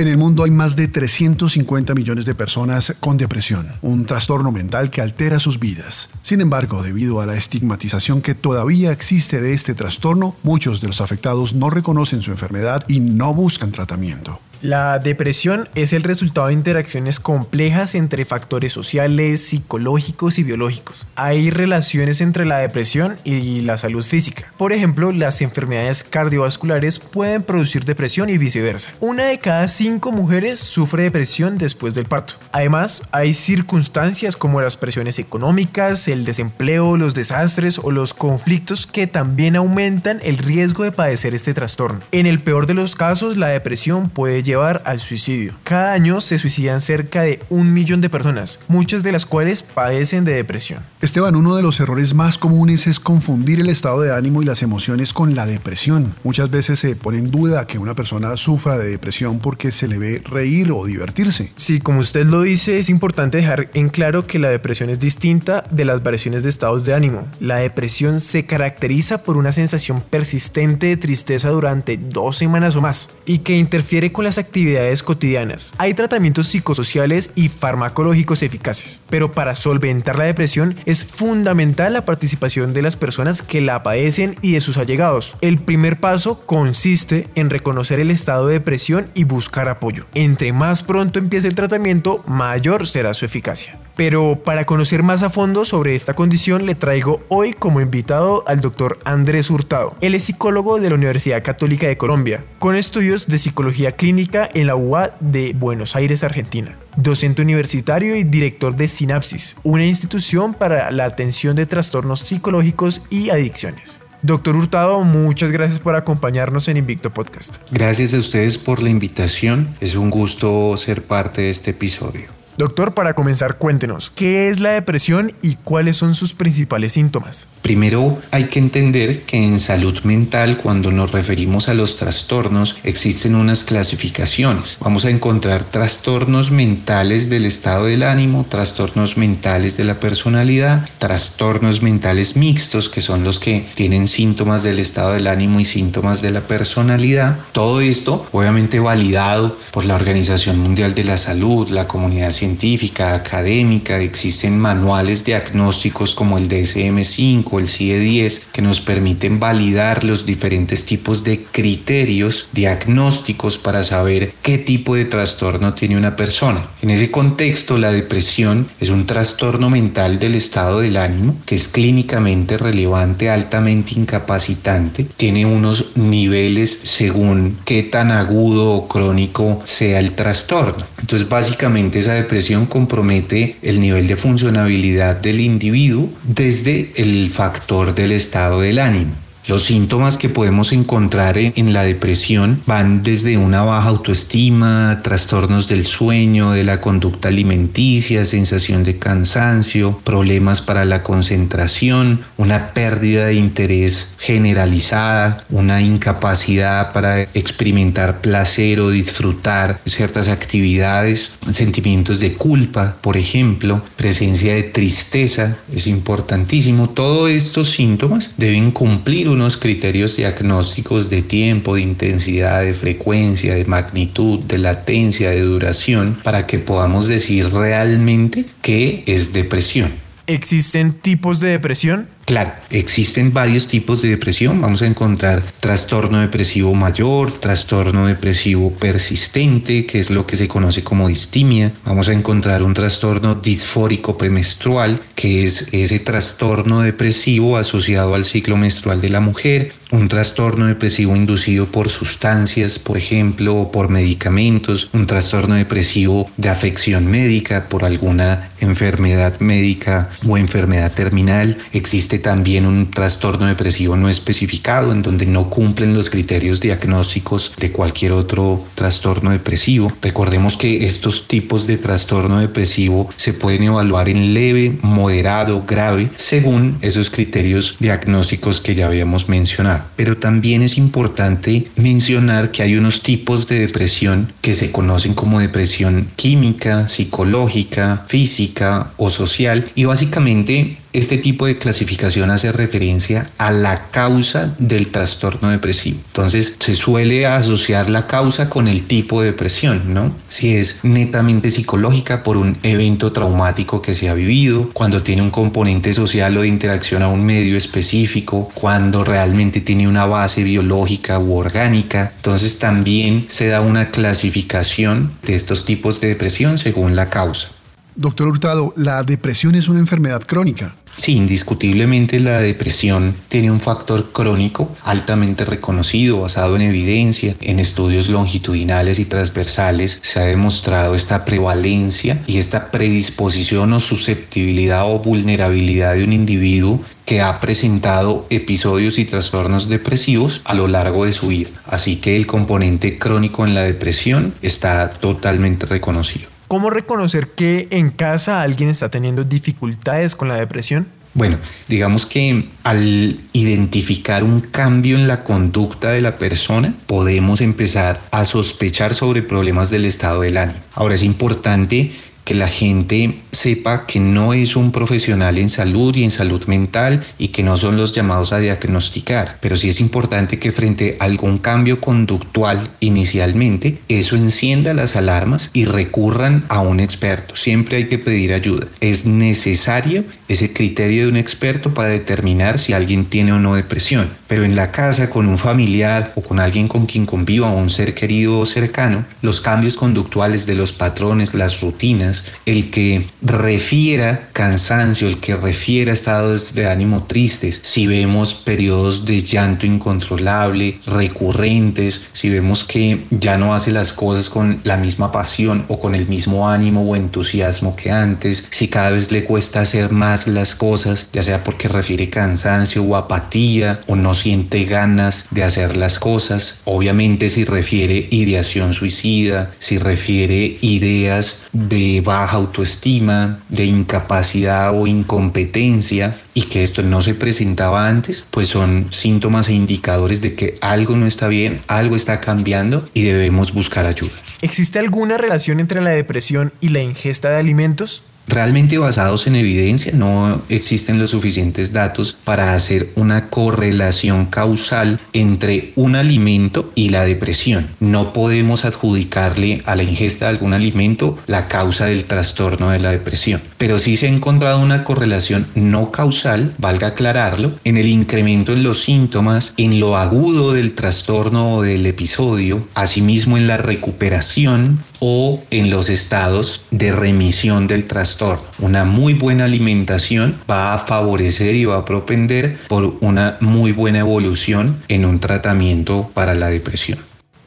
En 0.00 0.08
el 0.08 0.16
mundo 0.16 0.44
hay 0.44 0.50
más 0.50 0.76
de 0.76 0.88
350 0.88 1.94
millones 1.94 2.24
de 2.24 2.34
personas 2.34 2.96
con 3.00 3.18
depresión, 3.18 3.68
un 3.82 4.06
trastorno 4.06 4.50
mental 4.50 4.90
que 4.90 5.02
altera 5.02 5.38
sus 5.38 5.60
vidas. 5.60 6.08
Sin 6.22 6.40
embargo, 6.40 6.82
debido 6.82 7.20
a 7.20 7.26
la 7.26 7.36
estigmatización 7.36 8.22
que 8.22 8.34
todavía 8.34 8.92
existe 8.92 9.42
de 9.42 9.52
este 9.52 9.74
trastorno, 9.74 10.36
muchos 10.42 10.80
de 10.80 10.86
los 10.86 11.02
afectados 11.02 11.52
no 11.52 11.68
reconocen 11.68 12.22
su 12.22 12.30
enfermedad 12.30 12.82
y 12.88 13.00
no 13.00 13.34
buscan 13.34 13.72
tratamiento. 13.72 14.40
La 14.62 14.98
depresión 14.98 15.70
es 15.74 15.94
el 15.94 16.02
resultado 16.02 16.48
de 16.48 16.52
interacciones 16.52 17.18
complejas 17.18 17.94
entre 17.94 18.26
factores 18.26 18.74
sociales, 18.74 19.40
psicológicos 19.40 20.38
y 20.38 20.42
biológicos. 20.42 21.06
Hay 21.16 21.48
relaciones 21.48 22.20
entre 22.20 22.44
la 22.44 22.58
depresión 22.58 23.16
y 23.24 23.62
la 23.62 23.78
salud 23.78 24.04
física. 24.04 24.52
Por 24.58 24.74
ejemplo, 24.74 25.12
las 25.12 25.40
enfermedades 25.40 26.04
cardiovasculares 26.04 26.98
pueden 26.98 27.42
producir 27.42 27.86
depresión 27.86 28.28
y 28.28 28.36
viceversa. 28.36 28.92
Una 29.00 29.24
de 29.24 29.38
cada 29.38 29.66
cinco 29.68 30.12
mujeres 30.12 30.60
sufre 30.60 31.04
depresión 31.04 31.56
después 31.56 31.94
del 31.94 32.04
parto. 32.04 32.34
Además, 32.52 33.04
hay 33.12 33.32
circunstancias 33.32 34.36
como 34.36 34.60
las 34.60 34.76
presiones 34.76 35.18
económicas, 35.18 36.06
el 36.06 36.26
desempleo, 36.26 36.98
los 36.98 37.14
desastres 37.14 37.78
o 37.82 37.90
los 37.90 38.12
conflictos 38.12 38.86
que 38.86 39.06
también 39.06 39.56
aumentan 39.56 40.20
el 40.22 40.36
riesgo 40.36 40.84
de 40.84 40.92
padecer 40.92 41.32
este 41.32 41.54
trastorno. 41.54 42.00
En 42.12 42.26
el 42.26 42.40
peor 42.40 42.66
de 42.66 42.74
los 42.74 42.94
casos, 42.94 43.38
la 43.38 43.48
depresión 43.48 44.10
puede 44.10 44.42
llevar 44.50 44.82
al 44.84 45.00
suicidio. 45.00 45.54
Cada 45.64 45.92
año 45.92 46.20
se 46.20 46.38
suicidan 46.38 46.80
cerca 46.80 47.22
de 47.22 47.40
un 47.48 47.72
millón 47.72 48.00
de 48.00 48.10
personas, 48.10 48.58
muchas 48.68 49.02
de 49.02 49.12
las 49.12 49.26
cuales 49.26 49.62
padecen 49.62 50.24
de 50.24 50.34
depresión. 50.34 50.82
Esteban, 51.00 51.36
uno 51.36 51.56
de 51.56 51.62
los 51.62 51.80
errores 51.80 52.14
más 52.14 52.36
comunes 52.36 52.86
es 52.86 53.00
confundir 53.00 53.60
el 53.60 53.68
estado 53.68 54.02
de 54.02 54.14
ánimo 54.14 54.42
y 54.42 54.44
las 54.44 54.62
emociones 54.62 55.14
con 55.14 55.34
la 55.34 55.46
depresión. 55.46 56.14
Muchas 56.24 56.50
veces 56.50 56.78
se 56.78 56.96
pone 56.96 57.18
en 57.18 57.30
duda 57.30 57.66
que 57.66 57.78
una 57.78 57.94
persona 57.94 58.36
sufra 58.36 58.76
de 58.76 58.90
depresión 58.90 59.38
porque 59.38 59.72
se 59.72 59.88
le 59.88 59.98
ve 59.98 60.22
reír 60.24 60.72
o 60.72 60.84
divertirse. 60.84 61.52
Sí, 61.56 61.80
como 61.80 62.00
usted 62.00 62.26
lo 62.26 62.42
dice, 62.42 62.78
es 62.78 62.90
importante 62.90 63.38
dejar 63.38 63.70
en 63.74 63.88
claro 63.88 64.26
que 64.26 64.38
la 64.38 64.50
depresión 64.50 64.90
es 64.90 64.98
distinta 64.98 65.64
de 65.70 65.84
las 65.84 66.02
variaciones 66.02 66.42
de 66.42 66.50
estados 66.50 66.84
de 66.84 66.94
ánimo. 66.94 67.28
La 67.38 67.56
depresión 67.56 68.20
se 68.20 68.46
caracteriza 68.46 69.22
por 69.22 69.36
una 69.36 69.52
sensación 69.52 70.02
persistente 70.02 70.86
de 70.86 70.96
tristeza 70.96 71.50
durante 71.50 71.96
dos 71.96 72.36
semanas 72.36 72.76
o 72.76 72.80
más 72.80 73.10
y 73.26 73.38
que 73.38 73.56
interfiere 73.56 74.12
con 74.12 74.24
las 74.24 74.38
actividades 74.40 75.02
cotidianas. 75.02 75.72
Hay 75.78 75.94
tratamientos 75.94 76.48
psicosociales 76.48 77.30
y 77.34 77.48
farmacológicos 77.48 78.42
eficaces, 78.42 79.00
pero 79.08 79.32
para 79.32 79.54
solventar 79.54 80.18
la 80.18 80.24
depresión 80.24 80.76
es 80.86 81.04
fundamental 81.04 81.92
la 81.92 82.04
participación 82.04 82.72
de 82.72 82.82
las 82.82 82.96
personas 82.96 83.42
que 83.42 83.60
la 83.60 83.82
padecen 83.82 84.36
y 84.42 84.52
de 84.52 84.60
sus 84.60 84.76
allegados. 84.76 85.36
El 85.40 85.58
primer 85.58 86.00
paso 86.00 86.44
consiste 86.46 87.28
en 87.34 87.50
reconocer 87.50 88.00
el 88.00 88.10
estado 88.10 88.46
de 88.46 88.54
depresión 88.54 89.10
y 89.14 89.24
buscar 89.24 89.68
apoyo. 89.68 90.06
Entre 90.14 90.52
más 90.52 90.82
pronto 90.82 91.18
empiece 91.18 91.48
el 91.48 91.54
tratamiento, 91.54 92.22
mayor 92.26 92.86
será 92.86 93.14
su 93.14 93.24
eficacia. 93.24 93.78
Pero 94.00 94.42
para 94.42 94.64
conocer 94.64 95.02
más 95.02 95.22
a 95.22 95.28
fondo 95.28 95.66
sobre 95.66 95.94
esta 95.94 96.14
condición, 96.14 96.64
le 96.64 96.74
traigo 96.74 97.20
hoy 97.28 97.52
como 97.52 97.82
invitado 97.82 98.44
al 98.46 98.62
doctor 98.62 98.98
Andrés 99.04 99.50
Hurtado. 99.50 99.94
Él 100.00 100.14
es 100.14 100.24
psicólogo 100.24 100.80
de 100.80 100.88
la 100.88 100.94
Universidad 100.94 101.42
Católica 101.42 101.86
de 101.86 101.98
Colombia, 101.98 102.42
con 102.58 102.76
estudios 102.76 103.26
de 103.26 103.36
psicología 103.36 103.92
clínica 103.92 104.48
en 104.54 104.68
la 104.68 104.74
UA 104.74 105.18
de 105.20 105.52
Buenos 105.54 105.96
Aires, 105.96 106.24
Argentina. 106.24 106.78
Docente 106.96 107.42
universitario 107.42 108.16
y 108.16 108.24
director 108.24 108.74
de 108.74 108.88
Sinapsis, 108.88 109.56
una 109.64 109.84
institución 109.84 110.54
para 110.54 110.90
la 110.90 111.04
atención 111.04 111.54
de 111.54 111.66
trastornos 111.66 112.20
psicológicos 112.20 113.02
y 113.10 113.28
adicciones. 113.28 114.00
Doctor 114.22 114.56
Hurtado, 114.56 115.02
muchas 115.02 115.52
gracias 115.52 115.78
por 115.78 115.94
acompañarnos 115.94 116.68
en 116.68 116.78
Invicto 116.78 117.12
Podcast. 117.12 117.56
Gracias 117.70 118.14
a 118.14 118.18
ustedes 118.18 118.56
por 118.56 118.82
la 118.82 118.88
invitación. 118.88 119.68
Es 119.78 119.94
un 119.94 120.08
gusto 120.08 120.74
ser 120.78 121.02
parte 121.02 121.42
de 121.42 121.50
este 121.50 121.72
episodio. 121.72 122.39
Doctor, 122.56 122.94
para 122.94 123.14
comenzar, 123.14 123.56
cuéntenos, 123.56 124.10
¿qué 124.10 124.48
es 124.48 124.60
la 124.60 124.70
depresión 124.70 125.32
y 125.40 125.54
cuáles 125.54 125.96
son 125.96 126.14
sus 126.14 126.34
principales 126.34 126.92
síntomas? 126.92 127.48
Primero 127.62 128.18
hay 128.32 128.44
que 128.44 128.58
entender 128.58 129.22
que 129.22 129.36
en 129.36 129.60
salud 129.60 130.00
mental, 130.02 130.56
cuando 130.56 130.90
nos 130.90 131.12
referimos 131.12 131.68
a 131.68 131.74
los 131.74 131.96
trastornos, 131.96 132.76
existen 132.82 133.34
unas 133.34 133.64
clasificaciones. 133.64 134.76
Vamos 134.80 135.04
a 135.04 135.10
encontrar 135.10 135.64
trastornos 135.64 136.50
mentales 136.50 137.30
del 137.30 137.46
estado 137.46 137.86
del 137.86 138.02
ánimo, 138.02 138.44
trastornos 138.48 139.16
mentales 139.16 139.76
de 139.76 139.84
la 139.84 140.00
personalidad, 140.00 140.88
trastornos 140.98 141.82
mentales 141.82 142.36
mixtos, 142.36 142.88
que 142.88 143.00
son 143.00 143.24
los 143.24 143.38
que 143.38 143.68
tienen 143.74 144.08
síntomas 144.08 144.62
del 144.62 144.80
estado 144.80 145.12
del 145.12 145.28
ánimo 145.28 145.60
y 145.60 145.64
síntomas 145.64 146.20
de 146.20 146.30
la 146.30 146.40
personalidad. 146.42 147.38
Todo 147.52 147.80
esto, 147.80 148.26
obviamente, 148.32 148.80
validado 148.80 149.56
por 149.70 149.84
la 149.84 149.94
Organización 149.94 150.58
Mundial 150.58 150.94
de 150.94 151.04
la 151.04 151.16
Salud, 151.16 151.68
la 151.68 151.86
comunidad 151.86 152.32
científica, 152.40 153.14
académica, 153.14 153.98
existen 153.98 154.58
manuales 154.58 155.24
diagnósticos 155.26 156.14
como 156.14 156.38
el 156.38 156.48
DSM5, 156.48 157.60
el 157.60 157.68
CIE-10, 157.68 158.40
que 158.52 158.62
nos 158.62 158.80
permiten 158.80 159.38
validar 159.38 160.04
los 160.04 160.24
diferentes 160.24 160.86
tipos 160.86 161.22
de 161.22 161.44
criterios 161.44 162.48
diagnósticos 162.52 163.58
para 163.58 163.82
saber 163.82 164.32
qué 164.42 164.56
tipo 164.56 164.94
de 164.94 165.04
trastorno 165.04 165.74
tiene 165.74 165.98
una 165.98 166.16
persona. 166.16 166.66
En 166.80 166.90
ese 166.90 167.10
contexto, 167.10 167.76
la 167.76 167.92
depresión 167.92 168.68
es 168.80 168.88
un 168.88 169.06
trastorno 169.06 169.68
mental 169.68 170.18
del 170.18 170.34
estado 170.34 170.80
del 170.80 170.96
ánimo 170.96 171.36
que 171.44 171.56
es 171.56 171.68
clínicamente 171.68 172.56
relevante, 172.56 173.28
altamente 173.28 173.92
incapacitante, 173.96 175.06
tiene 175.16 175.44
unos 175.44 175.96
niveles 175.96 176.80
según 176.82 177.58
qué 177.66 177.82
tan 177.82 178.10
agudo 178.10 178.72
o 178.72 178.88
crónico 178.88 179.60
sea 179.64 180.00
el 180.00 180.12
trastorno. 180.12 180.86
Entonces, 181.00 181.28
básicamente 181.28 181.98
esa 181.98 182.14
depresión 182.14 182.29
compromete 182.66 183.56
el 183.62 183.80
nivel 183.80 184.06
de 184.06 184.16
funcionabilidad 184.16 185.16
del 185.16 185.40
individuo 185.40 186.08
desde 186.22 186.92
el 186.96 187.28
factor 187.30 187.94
del 187.94 188.12
estado 188.12 188.60
del 188.60 188.78
ánimo. 188.78 189.12
Los 189.50 189.64
síntomas 189.64 190.16
que 190.16 190.28
podemos 190.28 190.70
encontrar 190.70 191.36
en 191.36 191.72
la 191.72 191.82
depresión 191.82 192.62
van 192.66 193.02
desde 193.02 193.36
una 193.36 193.64
baja 193.64 193.88
autoestima, 193.88 195.00
trastornos 195.02 195.66
del 195.66 195.86
sueño, 195.86 196.52
de 196.52 196.64
la 196.64 196.80
conducta 196.80 197.26
alimenticia, 197.26 198.24
sensación 198.24 198.84
de 198.84 199.00
cansancio, 199.00 199.98
problemas 200.04 200.60
para 200.60 200.84
la 200.84 201.02
concentración, 201.02 202.20
una 202.36 202.68
pérdida 202.74 203.26
de 203.26 203.34
interés 203.34 204.14
generalizada, 204.20 205.42
una 205.50 205.82
incapacidad 205.82 206.92
para 206.92 207.22
experimentar 207.22 208.20
placer 208.20 208.78
o 208.78 208.90
disfrutar 208.90 209.80
ciertas 209.84 210.28
actividades, 210.28 211.32
sentimientos 211.50 212.20
de 212.20 212.34
culpa, 212.34 212.98
por 213.00 213.16
ejemplo, 213.16 213.82
presencia 213.96 214.54
de 214.54 214.62
tristeza, 214.62 215.56
es 215.74 215.88
importantísimo. 215.88 216.90
Todos 216.90 217.30
estos 217.30 217.70
síntomas 217.72 218.34
deben 218.36 218.70
cumplir 218.70 219.28
unos 219.40 219.56
criterios 219.56 220.16
diagnósticos 220.16 221.08
de 221.08 221.22
tiempo, 221.22 221.76
de 221.76 221.80
intensidad, 221.80 222.62
de 222.62 222.74
frecuencia, 222.74 223.54
de 223.54 223.64
magnitud, 223.64 224.40
de 224.40 224.58
latencia, 224.58 225.30
de 225.30 225.40
duración, 225.40 226.18
para 226.22 226.46
que 226.46 226.58
podamos 226.58 227.08
decir 227.08 227.48
realmente 227.50 228.44
qué 228.60 229.02
es 229.06 229.32
depresión. 229.32 229.92
¿Existen 230.26 230.92
tipos 230.92 231.40
de 231.40 231.48
depresión? 231.48 232.06
Claro, 232.30 232.52
existen 232.70 233.32
varios 233.32 233.66
tipos 233.66 234.02
de 234.02 234.10
depresión. 234.10 234.60
Vamos 234.60 234.82
a 234.82 234.86
encontrar 234.86 235.42
trastorno 235.58 236.20
depresivo 236.20 236.76
mayor, 236.76 237.32
trastorno 237.32 238.06
depresivo 238.06 238.72
persistente, 238.72 239.84
que 239.84 239.98
es 239.98 240.10
lo 240.10 240.28
que 240.28 240.36
se 240.36 240.46
conoce 240.46 240.84
como 240.84 241.08
distimia. 241.08 241.72
Vamos 241.84 242.08
a 242.08 242.12
encontrar 242.12 242.62
un 242.62 242.72
trastorno 242.72 243.34
disfórico 243.34 244.16
premenstrual, 244.16 245.00
que 245.16 245.42
es 245.42 245.70
ese 245.72 245.98
trastorno 245.98 246.82
depresivo 246.82 247.56
asociado 247.56 248.14
al 248.14 248.24
ciclo 248.24 248.56
menstrual 248.56 249.00
de 249.00 249.08
la 249.08 249.18
mujer. 249.18 249.72
Un 249.92 250.08
trastorno 250.08 250.66
depresivo 250.66 251.16
inducido 251.16 251.66
por 251.66 251.88
sustancias, 251.88 252.78
por 252.78 252.96
ejemplo, 252.96 253.56
o 253.56 253.72
por 253.72 253.88
medicamentos. 253.88 254.88
Un 254.92 255.06
trastorno 255.06 255.56
depresivo 255.56 256.30
de 256.36 256.48
afección 256.48 257.06
médica 257.10 257.68
por 257.68 257.84
alguna 257.84 258.50
enfermedad 258.60 259.40
médica 259.40 260.10
o 260.28 260.36
enfermedad 260.36 260.92
terminal. 260.92 261.58
Existe 261.72 262.20
también 262.20 262.66
un 262.66 262.90
trastorno 262.90 263.46
depresivo 263.46 263.96
no 263.96 264.08
especificado 264.08 264.92
en 264.92 265.02
donde 265.02 265.26
no 265.26 265.50
cumplen 265.50 265.94
los 265.94 266.08
criterios 266.08 266.60
diagnósticos 266.60 267.52
de 267.58 267.72
cualquier 267.72 268.12
otro 268.12 268.64
trastorno 268.76 269.30
depresivo. 269.30 269.92
Recordemos 270.00 270.56
que 270.56 270.84
estos 270.84 271.26
tipos 271.26 271.66
de 271.66 271.78
trastorno 271.78 272.38
depresivo 272.38 273.08
se 273.16 273.32
pueden 273.32 273.64
evaluar 273.64 274.08
en 274.08 274.34
leve, 274.34 274.78
moderado, 274.82 275.64
grave, 275.66 276.10
según 276.14 276.78
esos 276.80 277.10
criterios 277.10 277.76
diagnósticos 277.80 278.60
que 278.60 278.74
ya 278.74 278.86
habíamos 278.86 279.28
mencionado. 279.28 279.79
Pero 279.96 280.16
también 280.16 280.62
es 280.62 280.78
importante 280.78 281.66
mencionar 281.76 282.50
que 282.50 282.62
hay 282.62 282.76
unos 282.76 283.02
tipos 283.02 283.46
de 283.48 283.60
depresión 283.60 284.32
que 284.40 284.54
se 284.54 284.72
conocen 284.72 285.14
como 285.14 285.40
depresión 285.40 286.08
química, 286.16 286.88
psicológica, 286.88 288.04
física 288.06 288.92
o 288.96 289.10
social. 289.10 289.70
Y 289.74 289.84
básicamente 289.84 290.78
este 290.92 291.18
tipo 291.18 291.46
de 291.46 291.56
clasificación 291.56 292.30
hace 292.30 292.52
referencia 292.52 293.30
a 293.38 293.50
la 293.50 293.88
causa 293.90 294.54
del 294.58 294.88
trastorno 294.88 295.50
depresivo. 295.50 295.98
Entonces 296.06 296.56
se 296.58 296.74
suele 296.74 297.26
asociar 297.26 297.88
la 297.88 298.06
causa 298.06 298.50
con 298.50 298.68
el 298.68 298.86
tipo 298.86 299.20
de 299.20 299.28
depresión, 299.28 299.94
¿no? 299.94 300.12
Si 300.28 300.56
es 300.56 300.80
netamente 300.82 301.50
psicológica 301.50 302.22
por 302.22 302.36
un 302.36 302.56
evento 302.62 303.12
traumático 303.12 303.82
que 303.82 303.94
se 303.94 304.08
ha 304.08 304.14
vivido, 304.14 304.70
cuando 304.72 305.02
tiene 305.02 305.22
un 305.22 305.30
componente 305.30 305.92
social 305.92 306.36
o 306.36 306.42
de 306.42 306.48
interacción 306.48 307.02
a 307.02 307.08
un 307.08 307.24
medio 307.24 307.56
específico, 307.56 308.48
cuando 308.54 309.04
realmente 309.04 309.60
tiene 309.60 309.88
una 309.88 310.06
base 310.06 310.42
biológica 310.42 311.18
u 311.18 311.34
orgánica. 311.34 312.12
Entonces 312.16 312.58
también 312.58 313.26
se 313.28 313.48
da 313.48 313.60
una 313.60 313.90
clasificación 313.90 315.12
de 315.22 315.34
estos 315.34 315.64
tipos 315.64 316.00
de 316.00 316.08
depresión 316.08 316.58
según 316.58 316.96
la 316.96 317.10
causa. 317.10 317.48
Doctor 317.96 318.28
Hurtado, 318.28 318.72
la 318.76 319.02
depresión 319.02 319.54
es 319.54 319.68
una 319.68 319.80
enfermedad 319.80 320.22
crónica. 320.26 320.74
Sí, 320.96 321.16
indiscutiblemente 321.16 322.20
la 322.20 322.40
depresión 322.40 323.14
tiene 323.28 323.50
un 323.50 323.60
factor 323.60 324.12
crónico 324.12 324.74
altamente 324.82 325.44
reconocido, 325.44 326.20
basado 326.20 326.56
en 326.56 326.62
evidencia, 326.62 327.34
en 327.40 327.58
estudios 327.58 328.08
longitudinales 328.08 328.98
y 328.98 329.06
transversales. 329.06 329.98
Se 330.02 330.20
ha 330.20 330.24
demostrado 330.24 330.94
esta 330.94 331.24
prevalencia 331.24 332.22
y 332.26 332.38
esta 332.38 332.70
predisposición 332.70 333.72
o 333.72 333.80
susceptibilidad 333.80 334.92
o 334.92 334.98
vulnerabilidad 334.98 335.94
de 335.94 336.04
un 336.04 336.12
individuo 336.12 336.82
que 337.06 337.22
ha 337.22 337.40
presentado 337.40 338.26
episodios 338.30 338.98
y 338.98 339.04
trastornos 339.04 339.68
depresivos 339.68 340.42
a 340.44 340.54
lo 340.54 340.68
largo 340.68 341.06
de 341.06 341.12
su 341.12 341.28
vida. 341.28 341.48
Así 341.66 341.96
que 341.96 342.14
el 342.14 342.26
componente 342.26 342.98
crónico 342.98 343.46
en 343.46 343.54
la 343.54 343.62
depresión 343.62 344.34
está 344.42 344.90
totalmente 344.90 345.66
reconocido. 345.66 346.28
¿Cómo 346.50 346.68
reconocer 346.68 347.28
que 347.28 347.68
en 347.70 347.90
casa 347.90 348.42
alguien 348.42 348.70
está 348.70 348.88
teniendo 348.88 349.22
dificultades 349.22 350.16
con 350.16 350.26
la 350.26 350.34
depresión? 350.34 350.88
Bueno, 351.14 351.38
digamos 351.68 352.06
que 352.06 352.48
al 352.64 353.20
identificar 353.32 354.24
un 354.24 354.40
cambio 354.40 354.96
en 354.96 355.06
la 355.06 355.22
conducta 355.22 355.92
de 355.92 356.00
la 356.00 356.16
persona, 356.16 356.74
podemos 356.86 357.40
empezar 357.40 358.00
a 358.10 358.24
sospechar 358.24 358.94
sobre 358.94 359.22
problemas 359.22 359.70
del 359.70 359.84
estado 359.84 360.22
del 360.22 360.38
ánimo. 360.38 360.58
Ahora 360.74 360.96
es 360.96 361.04
importante 361.04 361.92
que 362.30 362.36
la 362.36 362.46
gente 362.46 363.22
sepa 363.32 363.86
que 363.86 363.98
no 363.98 364.34
es 364.34 364.54
un 364.54 364.70
profesional 364.70 365.36
en 365.36 365.50
salud 365.50 365.96
y 365.96 366.04
en 366.04 366.12
salud 366.12 366.44
mental 366.46 367.02
y 367.18 367.28
que 367.28 367.42
no 367.42 367.56
son 367.56 367.76
los 367.76 367.90
llamados 367.92 368.32
a 368.32 368.38
diagnosticar, 368.38 369.38
pero 369.40 369.56
sí 369.56 369.68
es 369.68 369.80
importante 369.80 370.38
que 370.38 370.52
frente 370.52 370.96
a 371.00 371.06
algún 371.06 371.38
cambio 371.38 371.80
conductual 371.80 372.70
inicialmente, 372.78 373.80
eso 373.88 374.14
encienda 374.14 374.74
las 374.74 374.94
alarmas 374.94 375.50
y 375.54 375.64
recurran 375.64 376.44
a 376.48 376.60
un 376.60 376.78
experto. 376.78 377.34
Siempre 377.34 377.78
hay 377.78 377.88
que 377.88 377.98
pedir 377.98 378.32
ayuda. 378.32 378.68
Es 378.80 379.06
necesario 379.06 380.04
ese 380.28 380.52
criterio 380.52 381.06
de 381.06 381.08
un 381.08 381.16
experto 381.16 381.74
para 381.74 381.88
determinar 381.88 382.60
si 382.60 382.74
alguien 382.74 383.06
tiene 383.06 383.32
o 383.32 383.40
no 383.40 383.56
depresión, 383.56 384.08
pero 384.28 384.44
en 384.44 384.54
la 384.54 384.70
casa 384.70 385.10
con 385.10 385.26
un 385.26 385.36
familiar 385.36 386.12
o 386.14 386.22
con 386.22 386.38
alguien 386.38 386.68
con 386.68 386.86
quien 386.86 387.06
conviva 387.06 387.50
o 387.50 387.58
un 387.58 387.70
ser 387.70 387.92
querido 387.94 388.38
o 388.38 388.46
cercano, 388.46 389.04
los 389.20 389.40
cambios 389.40 389.76
conductuales 389.76 390.46
de 390.46 390.54
los 390.54 390.70
patrones, 390.70 391.34
las 391.34 391.60
rutinas, 391.60 392.19
el 392.46 392.70
que 392.70 393.06
refiera 393.22 394.28
cansancio, 394.32 395.08
el 395.08 395.18
que 395.18 395.36
refiera 395.36 395.92
estados 395.92 396.54
de 396.54 396.68
ánimo 396.68 397.04
tristes, 397.04 397.60
si 397.62 397.86
vemos 397.86 398.34
periodos 398.34 399.04
de 399.04 399.20
llanto 399.20 399.66
incontrolable, 399.66 400.78
recurrentes, 400.86 402.08
si 402.12 402.30
vemos 402.30 402.64
que 402.64 402.98
ya 403.10 403.36
no 403.36 403.54
hace 403.54 403.72
las 403.72 403.92
cosas 403.92 404.30
con 404.30 404.60
la 404.64 404.76
misma 404.76 405.12
pasión 405.12 405.64
o 405.68 405.78
con 405.78 405.94
el 405.94 406.06
mismo 406.06 406.48
ánimo 406.48 406.82
o 406.82 406.96
entusiasmo 406.96 407.76
que 407.76 407.90
antes, 407.90 408.46
si 408.50 408.68
cada 408.68 408.90
vez 408.90 409.10
le 409.12 409.24
cuesta 409.24 409.60
hacer 409.60 409.90
más 409.90 410.26
las 410.26 410.54
cosas, 410.54 411.08
ya 411.12 411.22
sea 411.22 411.44
porque 411.44 411.68
refiere 411.68 412.10
cansancio 412.10 412.82
o 412.82 412.96
apatía 412.96 413.80
o 413.86 413.96
no 413.96 414.14
siente 414.14 414.64
ganas 414.64 415.26
de 415.30 415.44
hacer 415.44 415.76
las 415.76 415.98
cosas, 415.98 416.62
obviamente 416.64 417.28
si 417.28 417.44
refiere 417.44 418.08
ideación 418.10 418.74
suicida, 418.74 419.50
si 419.58 419.78
refiere 419.78 420.58
ideas 420.60 421.42
de 421.52 421.99
baja 422.00 422.36
autoestima, 422.36 423.40
de 423.48 423.64
incapacidad 423.64 424.72
o 424.74 424.86
incompetencia 424.86 426.14
y 426.34 426.42
que 426.42 426.62
esto 426.62 426.82
no 426.82 427.02
se 427.02 427.14
presentaba 427.14 427.88
antes, 427.88 428.26
pues 428.30 428.48
son 428.48 428.86
síntomas 428.90 429.48
e 429.48 429.54
indicadores 429.54 430.20
de 430.20 430.34
que 430.34 430.58
algo 430.60 430.96
no 430.96 431.06
está 431.06 431.28
bien, 431.28 431.60
algo 431.68 431.96
está 431.96 432.20
cambiando 432.20 432.88
y 432.94 433.02
debemos 433.02 433.52
buscar 433.52 433.86
ayuda. 433.86 434.12
¿Existe 434.42 434.78
alguna 434.78 435.18
relación 435.18 435.60
entre 435.60 435.82
la 435.82 435.90
depresión 435.90 436.52
y 436.60 436.70
la 436.70 436.82
ingesta 436.82 437.30
de 437.30 437.36
alimentos? 437.36 438.02
Realmente 438.30 438.78
basados 438.78 439.26
en 439.26 439.36
evidencia, 439.36 439.92
no 439.92 440.42
existen 440.48 440.98
los 440.98 441.10
suficientes 441.10 441.72
datos 441.72 442.12
para 442.12 442.54
hacer 442.54 442.90
una 442.96 443.28
correlación 443.28 444.26
causal 444.26 445.00
entre 445.12 445.72
un 445.76 445.96
alimento 445.96 446.72
y 446.74 446.90
la 446.90 447.04
depresión. 447.04 447.68
No 447.80 448.12
podemos 448.12 448.64
adjudicarle 448.64 449.62
a 449.66 449.76
la 449.76 449.82
ingesta 449.82 450.26
de 450.26 450.30
algún 450.30 450.54
alimento 450.54 451.18
la 451.26 451.48
causa 451.48 451.86
del 451.86 452.04
trastorno 452.04 452.70
de 452.70 452.78
la 452.78 452.92
depresión, 452.92 453.40
pero 453.58 453.78
sí 453.78 453.96
se 453.96 454.06
ha 454.06 454.10
encontrado 454.10 454.60
una 454.60 454.84
correlación 454.84 455.46
no 455.54 455.90
causal, 455.90 456.54
valga 456.58 456.88
aclararlo, 456.88 457.52
en 457.64 457.76
el 457.76 457.88
incremento 457.88 458.52
en 458.52 458.62
los 458.62 458.82
síntomas, 458.82 459.54
en 459.56 459.80
lo 459.80 459.96
agudo 459.96 460.52
del 460.52 460.74
trastorno 460.74 461.56
o 461.56 461.62
del 461.62 461.86
episodio, 461.86 462.66
asimismo 462.74 463.36
en 463.36 463.46
la 463.46 463.56
recuperación 463.56 464.78
o 465.00 465.42
en 465.50 465.70
los 465.70 465.88
estados 465.88 466.66
de 466.70 466.92
remisión 466.92 467.66
del 467.66 467.84
trastorno. 467.84 468.44
Una 468.58 468.84
muy 468.84 469.14
buena 469.14 469.44
alimentación 469.44 470.36
va 470.48 470.74
a 470.74 470.78
favorecer 470.78 471.54
y 471.54 471.64
va 471.64 471.78
a 471.78 471.84
propender 471.84 472.58
por 472.68 472.96
una 473.00 473.36
muy 473.40 473.72
buena 473.72 473.98
evolución 473.98 474.76
en 474.88 475.04
un 475.04 475.18
tratamiento 475.18 476.10
para 476.14 476.34
la 476.34 476.48
depresión. 476.48 476.98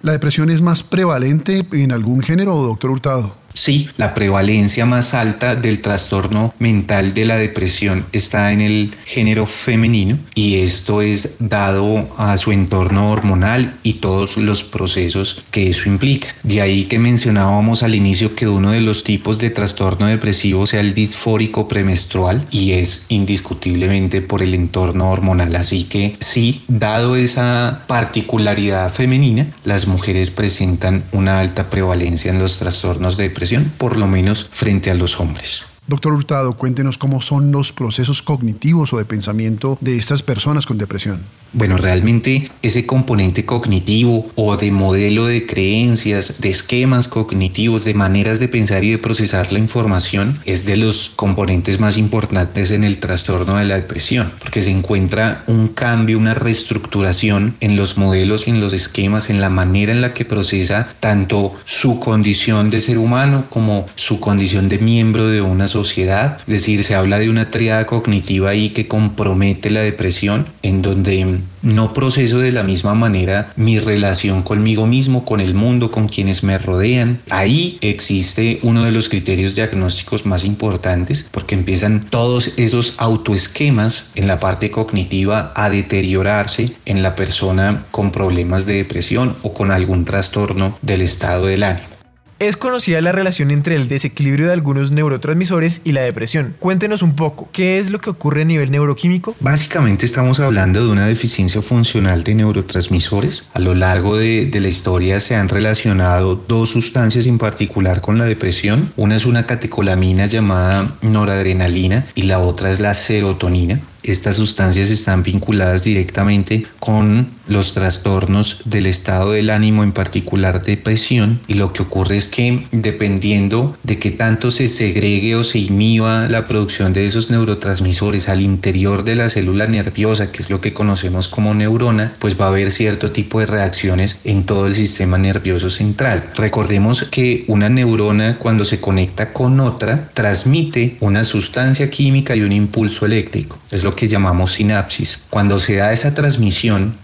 ¿La 0.02 0.12
depresión 0.12 0.50
es 0.50 0.62
más 0.62 0.84
prevalente 0.84 1.66
en 1.72 1.94
algún 1.94 2.22
género, 2.22 2.56
doctor 2.56 2.92
Hurtado? 2.92 3.43
Sí, 3.54 3.88
la 3.98 4.14
prevalencia 4.14 4.86
más 4.86 5.14
alta 5.14 5.56
del 5.56 5.80
trastorno 5.80 6.54
mental 6.60 7.14
de 7.14 7.26
la 7.26 7.38
depresión 7.38 8.06
está 8.12 8.52
en 8.52 8.62
el 8.62 8.96
género 9.06 9.46
femenino 9.46 10.18
y 10.34 10.60
esto 10.60 11.02
es 11.02 11.36
dado 11.40 12.14
a 12.18 12.36
su 12.38 12.52
entorno 12.52 13.12
hormonal 13.12 13.78
y 13.84 13.94
todos 13.94 14.38
los 14.38 14.64
procesos 14.64 15.44
que 15.52 15.70
eso 15.70 15.88
implica. 15.88 16.30
De 16.44 16.62
ahí 16.62 16.86
que 16.86 17.00
mencionábamos 17.00 17.84
al 17.84 17.96
inicio 17.96 18.36
que 18.36 18.48
uno 18.48 18.72
de 18.72 18.82
los 18.82 19.04
tipos 19.04 19.38
de 19.38 19.52
trastorno 19.52 20.08
depresivo 20.08 20.66
sea 20.66 20.80
el 20.80 20.94
disfórico 20.94 21.68
premenstrual 21.68 22.46
y 22.50 22.72
es 22.72 23.06
indiscutiblemente 23.10 24.22
por 24.22 24.42
el 24.42 24.56
entorno 24.56 25.12
hormonal. 25.12 25.56
Así 25.56 25.84
que 25.84 26.16
sí, 26.20 26.64
dado 26.68 27.16
esa 27.16 27.84
particularidad 27.88 28.92
femenina, 28.92 29.48
las 29.64 29.88
mujeres 29.88 30.32
presentan 30.32 31.04
una 31.12 31.40
alta 31.40 31.70
prevalencia 31.70 32.32
en 32.32 32.40
los 32.40 32.58
trastornos 32.58 33.18
de 33.18 33.30
por 33.78 33.98
lo 33.98 34.08
menos 34.08 34.48
frente 34.52 34.92
a 34.92 34.96
los 34.96 35.20
hombres. 35.20 35.64
Doctor 35.86 36.14
Hurtado, 36.14 36.54
cuéntenos 36.54 36.98
cómo 36.98 37.22
son 37.22 37.52
los 37.52 37.74
procesos 37.74 38.22
cognitivos 38.22 38.94
o 38.94 38.98
de 38.98 39.06
pensamiento 39.06 39.78
de 39.82 39.98
estas 39.98 40.24
personas 40.24 40.66
con 40.66 40.78
depresión. 40.78 41.24
Bueno, 41.56 41.78
realmente 41.78 42.50
ese 42.64 42.88
componente 42.88 43.46
cognitivo 43.46 44.26
o 44.34 44.58
de 44.58 44.72
modelo 44.72 45.28
de 45.28 45.46
creencias, 45.46 46.42
de 46.42 46.50
esquemas 46.50 47.08
cognitivos, 47.08 47.84
de 47.84 47.94
maneras 47.94 48.40
de 48.40 48.48
pensar 48.48 48.84
y 48.84 48.90
de 48.90 48.98
procesar 48.98 49.52
la 49.52 49.60
información 49.60 50.40
es 50.46 50.66
de 50.66 50.78
los 50.78 51.12
componentes 51.16 51.80
más 51.80 51.98
importantes 51.98 52.72
en 52.72 52.84
el 52.84 52.98
trastorno 52.98 53.58
de 53.58 53.66
la 53.66 53.76
depresión, 53.76 54.32
porque 54.40 54.64
se 54.64 54.72
encuentra 54.72 55.44
un 55.46 55.68
cambio, 55.68 56.18
una 56.18 56.34
reestructuración 56.34 57.56
en 57.60 57.76
los 57.76 57.98
modelos 57.98 58.48
en 58.48 58.60
los 58.60 58.74
esquemas, 58.74 59.30
en 59.30 59.40
la 59.40 59.52
manera 59.52 59.92
en 59.92 60.02
la 60.02 60.16
que 60.16 60.26
procesa 60.26 60.96
tanto 61.02 61.54
su 61.66 62.00
condición 62.00 62.72
de 62.72 62.82
ser 62.82 62.98
humano 62.98 63.46
como 63.50 63.86
su 63.94 64.20
condición 64.20 64.70
de 64.70 64.80
miembro 64.80 65.28
de 65.28 65.42
una 65.42 65.68
sociedad. 65.74 66.38
Es 66.42 66.54
decir, 66.54 66.84
se 66.84 66.96
habla 66.96 67.20
de 67.20 67.30
una 67.30 67.52
triada 67.52 67.86
cognitiva 67.86 68.52
ahí 68.52 68.70
que 68.70 68.88
compromete 68.88 69.70
la 69.70 69.82
depresión, 69.82 70.48
en 70.62 70.82
donde 70.82 71.40
no 71.64 71.94
proceso 71.94 72.40
de 72.40 72.52
la 72.52 72.64
misma 72.64 72.94
manera 72.94 73.52
mi 73.56 73.80
relación 73.80 74.44
conmigo 74.44 74.86
mismo, 74.86 75.26
con 75.26 75.40
el 75.40 75.54
mundo, 75.54 75.92
con 75.92 76.08
quienes 76.08 76.44
me 76.44 76.58
rodean. 76.58 77.20
Ahí 77.30 77.78
existe 77.82 78.60
uno 78.62 78.84
de 78.84 78.92
los 78.92 79.10
criterios 79.10 79.56
diagnósticos 79.56 80.26
más 80.26 80.44
importantes 80.44 81.26
porque 81.32 81.56
empiezan 81.56 82.06
todos 82.10 82.52
esos 82.58 82.94
autoesquemas 82.98 84.12
en 84.16 84.28
la 84.28 84.40
parte 84.40 84.70
cognitiva 84.70 85.54
a 85.56 85.70
deteriorarse 85.70 86.76
en 86.86 87.02
la 87.02 87.16
persona 87.16 87.86
con 87.92 88.12
problemas 88.12 88.66
de 88.66 88.74
depresión 88.74 89.34
o 89.42 89.54
con 89.54 89.72
algún 89.72 90.06
trastorno 90.06 90.78
del 90.82 91.02
estado 91.02 91.48
del 91.48 91.64
ánimo. 91.64 91.93
Es 92.40 92.58
conocida 92.58 93.00
la 93.02 93.12
relación 93.12 93.52
entre 93.52 93.76
el 93.76 93.88
desequilibrio 93.88 94.48
de 94.48 94.54
algunos 94.54 94.92
neurotransmisores 94.92 95.82
y 95.84 95.92
la 95.92 96.02
depresión. 96.02 96.56
Cuéntenos 96.60 97.02
un 97.02 97.16
poco, 97.16 97.48
¿qué 97.52 97.78
es 97.78 97.90
lo 97.90 98.00
que 98.00 98.10
ocurre 98.10 98.42
a 98.42 98.46
nivel 98.46 98.72
neuroquímico? 98.72 99.36
Básicamente 99.40 100.06
estamos 100.06 100.40
hablando 100.40 100.86
de 100.86 100.92
una 100.92 101.08
deficiencia 101.08 101.62
funcional 101.62 102.24
de 102.24 102.36
neurotransmisores. 102.36 103.46
A 103.54 103.60
lo 103.60 103.76
largo 103.76 104.18
de, 104.18 104.50
la 104.54 104.68
historia 104.68 105.20
se 105.20 105.36
han 105.36 105.48
relacionado 105.48 106.36
dos 106.36 106.70
sustancias 106.70 107.28
en 107.28 107.38
particular 107.38 108.02
con 108.02 108.18
la 108.18 108.26
depresión. 108.26 108.92
Una 108.98 109.16
es 109.16 109.26
una 109.26 109.46
catecolamina 109.46 110.26
llamada 110.26 110.98
noradrenalina 111.02 112.08
y 112.16 112.24
la 112.24 112.40
otra 112.40 112.72
es 112.72 112.80
la 112.80 112.94
serotonina. 112.94 113.80
Estas 114.04 114.36
sustancias 114.36 114.90
están 114.90 115.24
vinculadas 115.24 115.86
directamente 115.86 116.66
con 116.80 117.30
los 117.48 117.74
trastornos 117.74 118.62
del 118.66 118.86
estado 118.86 119.32
del 119.32 119.50
ánimo, 119.50 119.84
en 119.84 119.92
particular 119.92 120.64
depresión, 120.64 121.42
y 121.48 121.56
lo 121.56 121.74
que 121.74 121.84
ocurre 121.84 122.18
es 122.18 122.28
que 122.28 122.66
dependiendo 122.72 123.76
de 123.84 124.00
qué 124.00 124.12
tanto 124.12 124.52
se 124.52 124.68
segregue 124.68 125.36
o 125.36 125.44
se 125.44 125.60
inhiba 125.60 126.28
la 126.30 126.46
producción 126.46 126.94
de 126.94 127.06
esos 127.06 127.30
neurotransmisores 127.30 128.30
al 128.30 128.42
interior 128.42 129.04
de 129.04 129.16
la 129.16 129.30
célula 129.30 129.68
nerviosa, 129.68 130.32
que 130.32 130.42
es 130.42 130.50
lo 130.50 130.62
que 130.62 130.74
conocemos 130.74 131.28
como 131.28 131.54
neurona, 131.54 132.14
pues 132.20 132.40
va 132.40 132.46
a 132.46 132.50
haber 132.50 132.72
cierto 132.72 133.12
tipo 133.12 133.40
de 133.40 133.46
reacciones 133.46 134.20
en 134.24 134.46
todo 134.46 134.68
el 134.68 134.76
sistema 134.76 135.18
nervioso 135.18 135.70
central. 135.70 136.32
Recordemos 136.36 137.04
que 137.04 137.46
una 137.48 137.70
neurona 137.70 138.38
cuando 138.40 138.66
se 138.66 138.80
conecta 138.80 139.34
con 139.34 139.60
otra 139.60 140.10
transmite 140.14 140.98
una 141.00 141.24
sustancia 141.24 141.90
química 141.90 142.36
y 142.36 142.42
un 142.42 142.52
impulso 142.52 143.06
eléctrico. 143.06 143.60
Es 143.72 143.84
lo 143.84 143.96
que 143.96 144.08
llamamos 144.08 144.54
sinapsis. 144.54 145.26
Cuando 145.30 145.60
se 145.60 145.76
da 145.76 145.92
esa 145.92 146.14
transmisión, 146.14 146.98